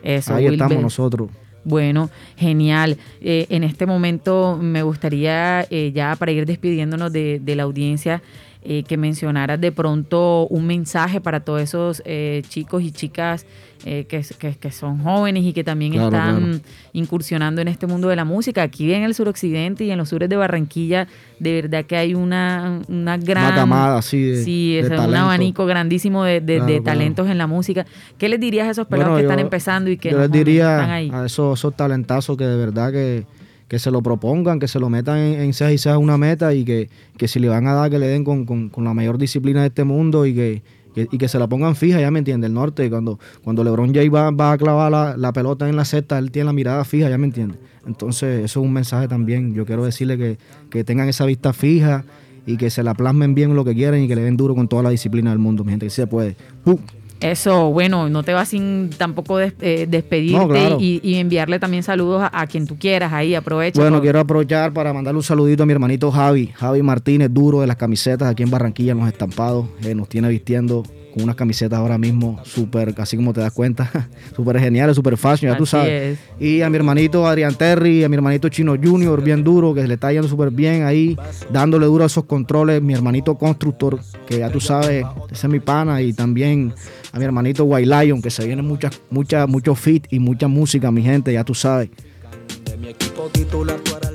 [0.02, 0.82] Eso, Ahí Will estamos Betts.
[0.82, 1.30] nosotros.
[1.64, 2.96] Bueno, genial.
[3.20, 8.22] Eh, en este momento me gustaría, eh, ya para ir despidiéndonos de, de la audiencia,
[8.68, 13.46] eh, que mencionaras de pronto un mensaje para todos esos eh, chicos y chicas
[13.84, 16.58] eh, que, que- que son jóvenes y que también Claro, están claro.
[16.92, 18.62] incursionando en este mundo de la música.
[18.62, 21.06] Aquí en el suroccidente y en los sures de Barranquilla,
[21.38, 23.46] de verdad que hay una, una gran...
[23.46, 26.84] Una camada así de, Sí, de es un abanico grandísimo de, de- Claro, de claro.
[26.98, 27.86] talentos en la música.
[28.18, 30.38] ¿Qué les dirías a esos pelados Bueno, que están empezando y que yo les están
[30.44, 31.10] diría ahí?
[31.12, 33.24] a esos, esos talentazos que de verdad que,
[33.68, 36.54] que se lo propongan, que se lo metan en, en seis y seis una meta
[36.54, 38.94] y que, que si le van a dar, que le den con, con- con la
[38.94, 40.62] mayor disciplina de este mundo y que,
[40.94, 42.88] que- que se la pongan fija, ya me entiende, el norte.
[42.88, 46.30] Cuando, cuando LeBron James va, va a clavar la, la pelota en la cesta, él
[46.30, 47.56] tiene la mirada fija, ya me entiende.
[47.86, 49.52] Entonces, eso es un mensaje también.
[49.54, 50.38] Yo quiero decirle que,
[50.70, 52.04] que tengan esa vista fija
[52.46, 54.54] y que se la plasmen bien en lo que quieren y que le den duro
[54.54, 56.36] con toda la disciplina del mundo, mi gente, que se puede.
[56.64, 56.78] ¡Pum!
[57.20, 60.76] Eso, bueno, no te vas sin tampoco des- eh, despedirte No, claro.
[60.80, 63.80] y, y enviarle también saludos a, a quien tú quieras ahí, aprovecha.
[63.80, 67.60] Bueno, por- quiero aprovechar para mandarle un saludito a mi hermanito Javi, Javi Martínez, duro
[67.62, 69.66] de las camisetas aquí en Barranquilla, en los estampados.
[69.82, 70.82] eh, nos tiene vistiendo
[71.16, 73.90] con unas camisetas ahora mismo súper, así como te das cuenta,
[74.36, 76.18] súper geniales, súper fashion, ya tú sabes.
[76.18, 76.18] es.
[76.38, 79.94] Y a mi hermanito Adrián Terry, a mi hermanito Chino Junior, bien duro, que le
[79.94, 81.16] está yendo súper bien ahí,
[81.50, 82.82] dándole duro a esos controles.
[82.82, 86.02] Mi hermanito Constructor, que ya tú sabes, ese es mi pana.
[86.02, 86.74] Y también
[87.12, 90.90] a mi hermanito White Lion, que se viene mucha, mucha, mucho fit y mucha música,
[90.90, 91.88] mi gente, ya tú sabes.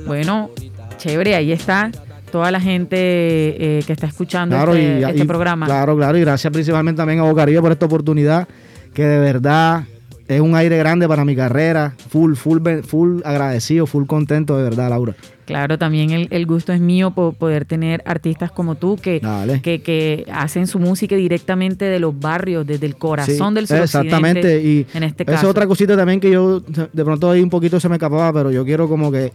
[0.06, 0.50] Bueno,
[0.98, 1.90] chévere, ahí está
[2.32, 5.66] toda la gente eh, que está escuchando este, y- este y- programa.
[5.66, 8.48] Claro, claro, y gracias principalmente también a Bocaribe por esta oportunidad,
[8.92, 9.84] que de verdad
[10.26, 11.94] es un aire grande para mi carrera.
[12.08, 15.14] Full, full, full agradecido, full contento, de verdad, Laura.
[15.44, 19.20] Claro, también el, el gusto es mío po- poder tener artistas como tú que,
[19.62, 24.08] que, que hacen su música directamente de los barrios, desde el corazón Sí, del suroccidente.
[24.08, 25.46] Exactamente, y en este esa caso.
[25.46, 28.50] es otra cosita también que yo de pronto ahí un poquito se me escapaba, pero
[28.52, 29.32] yo quiero como que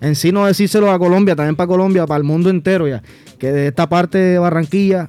[0.00, 3.02] en sí no decírselo a Colombia, también para Colombia, para el mundo entero ya,
[3.38, 5.08] que de esta parte de Barranquilla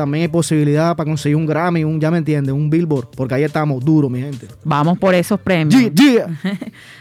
[0.00, 3.42] también hay posibilidad para conseguir un Grammy, un, ya me entiendes, un Billboard, porque ahí
[3.42, 4.46] estamos duros, mi gente.
[4.64, 5.78] Vamos por esos premios.
[5.78, 5.90] Yeah,
[6.42, 6.58] yeah.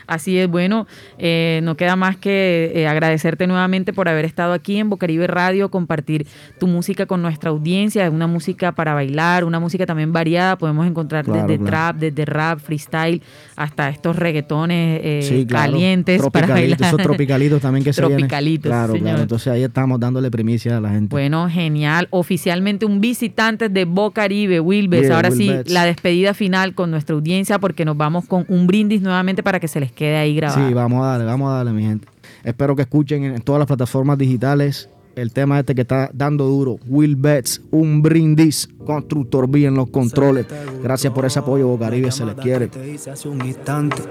[0.10, 0.88] Así es, bueno,
[1.20, 5.70] eh, no queda más que eh, agradecerte nuevamente por haber estado aquí en Bocaribe Radio,
[5.70, 6.26] compartir
[6.60, 10.88] tu música con nuestra audiencia, es una música para bailar, una música también variada, podemos
[10.88, 11.70] encontrar Claro, desde claro.
[11.70, 13.22] trap, desde rap, freestyle,
[13.56, 15.72] hasta estos reggaetones eh, Sí, claro.
[15.74, 16.82] calientes para bailar.
[16.82, 18.02] Esos tropicalitos también que se.
[18.02, 19.04] Tropicalitos, Claro, señor.
[19.10, 19.22] claro.
[19.22, 21.10] Entonces ahí estamos dándole primicia a la gente.
[21.12, 22.08] Bueno, genial.
[22.10, 25.04] Oficialmente un visitante de Bocaribe, Wilbes.
[25.04, 29.02] Yeah, Ahora sí, la despedida final con nuestra audiencia porque nos vamos con un brindis
[29.02, 30.66] nuevamente para que se les quede ahí grabado.
[30.66, 32.08] Sí, vamos a darle, vamos a darle, mi gente.
[32.46, 36.78] Espero que escuchen en todas las plataformas digitales el tema este que está dando duro.
[36.88, 40.46] Will Betts, un brindis, constructor B en los controles.
[40.82, 42.68] Gracias por ese apoyo, Bocaribe, se les quiere.
[42.68, 44.02] Te hice hace un instante.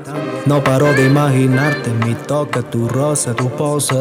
[0.45, 3.95] No paro de imaginarte mi toque, tu roce, tu pose.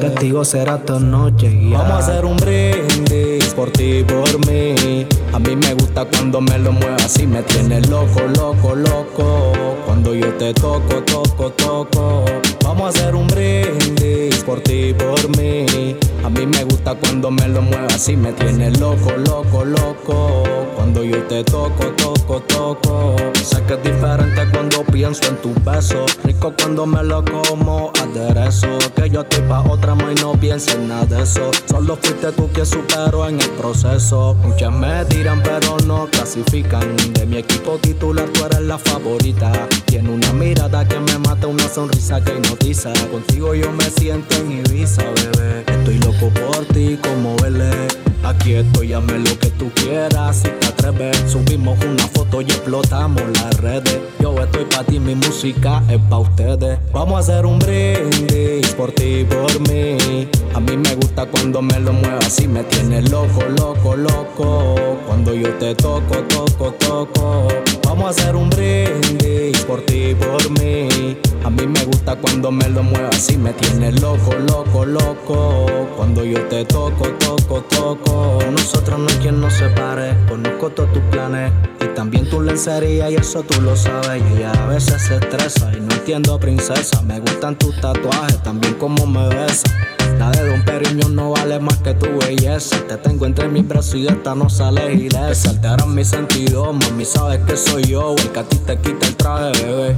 [0.00, 1.48] Testigo será esta noche.
[1.70, 5.06] Vamos a hacer un brindis por ti y por mí.
[5.32, 9.52] A mí me gusta cuando me lo muevas así, me tienes loco, loco, loco.
[9.86, 12.24] Cuando yo te toco, toco, toco.
[12.64, 15.96] Vamos a hacer un brindis por ti y por mí.
[16.24, 20.44] A mí me gusta cuando me lo muevas así, me tienes loco, loco, loco.
[20.92, 23.14] Cuando yo te toco, toco, toco.
[23.40, 26.04] Sé que es diferente cuando pienso en tu beso.
[26.24, 28.76] Rico cuando me lo como, aderezo.
[28.96, 31.52] Que yo estoy pa' otra más y no pienso en nada de eso.
[31.68, 34.34] Solo fuiste tú que superó en el proceso.
[34.42, 36.96] Muchas me tiran, pero no clasifican.
[37.12, 39.52] De mi equipo titular, tú eres la favorita.
[39.84, 42.92] Tiene una mirada que me mata, una sonrisa que hipnotiza.
[43.12, 45.64] Contigo yo me siento en Ibiza, bebé.
[45.68, 48.09] Estoy loco por ti, como vele.
[48.22, 51.16] Aquí estoy, llame lo que tú quieras si te atreves.
[51.26, 53.98] Subimos una foto y explotamos las redes.
[54.20, 56.78] Yo estoy pa' ti, mi música es pa' ustedes.
[56.92, 60.28] Vamos a hacer un brindis por ti y por mí.
[60.54, 64.74] A mí me gusta cuando me lo muevas así, me tiene loco, loco, loco.
[65.06, 67.48] Cuando yo te toco, toco, toco.
[67.84, 71.16] Vamos a hacer un brindis por ti y por mí.
[71.42, 75.66] A mí me gusta cuando me lo muevas así, me tiene loco, loco, loco.
[75.96, 78.09] Cuando yo te toco, toco, toco.
[78.50, 80.16] Nosotros no hay quien nos separe.
[80.28, 84.22] Conozco todos tus planes y también tu lencería y eso tú lo sabes.
[84.38, 87.02] Y a veces se estresa y no entiendo, princesa.
[87.02, 89.72] Me gustan tus tatuajes, también como me besas.
[90.18, 92.76] La de Don Periño no vale más que tu belleza.
[92.86, 95.50] Te tengo entre mis brazos y de esta no sale ilesa.
[95.50, 98.14] Alteran mis sentidos, mami, sabes que soy yo.
[98.16, 99.96] El que a ti te quita el traje, bebé.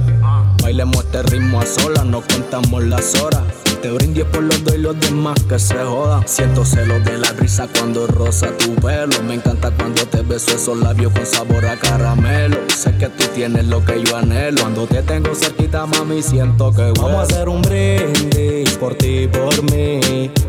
[0.61, 3.43] Bailemos este ritmo a solas, no contamos las horas.
[3.83, 6.25] Te brindé por los dos y los demás que se jodan.
[6.25, 9.21] Siento celos de la brisa cuando rosa tu pelo.
[9.27, 12.55] Me encanta cuando te beso esos labios con sabor a caramelo.
[12.73, 14.61] Sé que tú tienes lo que yo anhelo.
[14.61, 16.93] Cuando te tengo cerquita, mami, siento que.
[16.97, 19.99] Vamos a hacer un brindis por ti y por mí.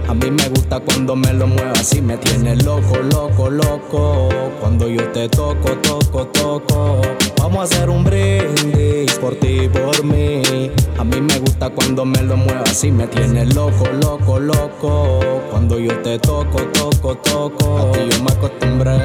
[0.08, 2.02] A mí me gusta cuando me lo muevas así.
[2.02, 4.28] Me tienes loco, loco, loco.
[4.60, 7.00] Cuando yo te toco, toco, toco.
[7.38, 10.70] Vamos a hacer un brindis por ti por mí.
[10.98, 12.90] A mí me gusta cuando me lo muevas así.
[12.90, 15.20] Me tienes loco, loco, loco.
[15.50, 17.78] Cuando yo te toco, toco, toco.
[17.78, 18.98] A ti yo me acostumbré.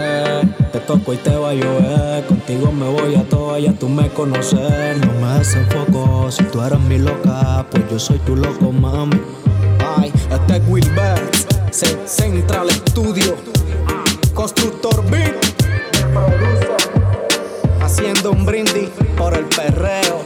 [0.72, 2.26] Te toco y te va a llover.
[2.26, 4.60] Contigo me voy a toa, ya tú me conoces.
[5.06, 6.30] No me desenfoco.
[6.30, 9.20] Si tú eres mi loca, pues yo soy tu loco, mami.
[10.00, 11.36] Ay, este es Wilbert.
[11.72, 13.36] C- Central Studio.
[14.34, 15.36] Constructor Beat.
[17.82, 20.24] Haciendo un brindis por el perreo.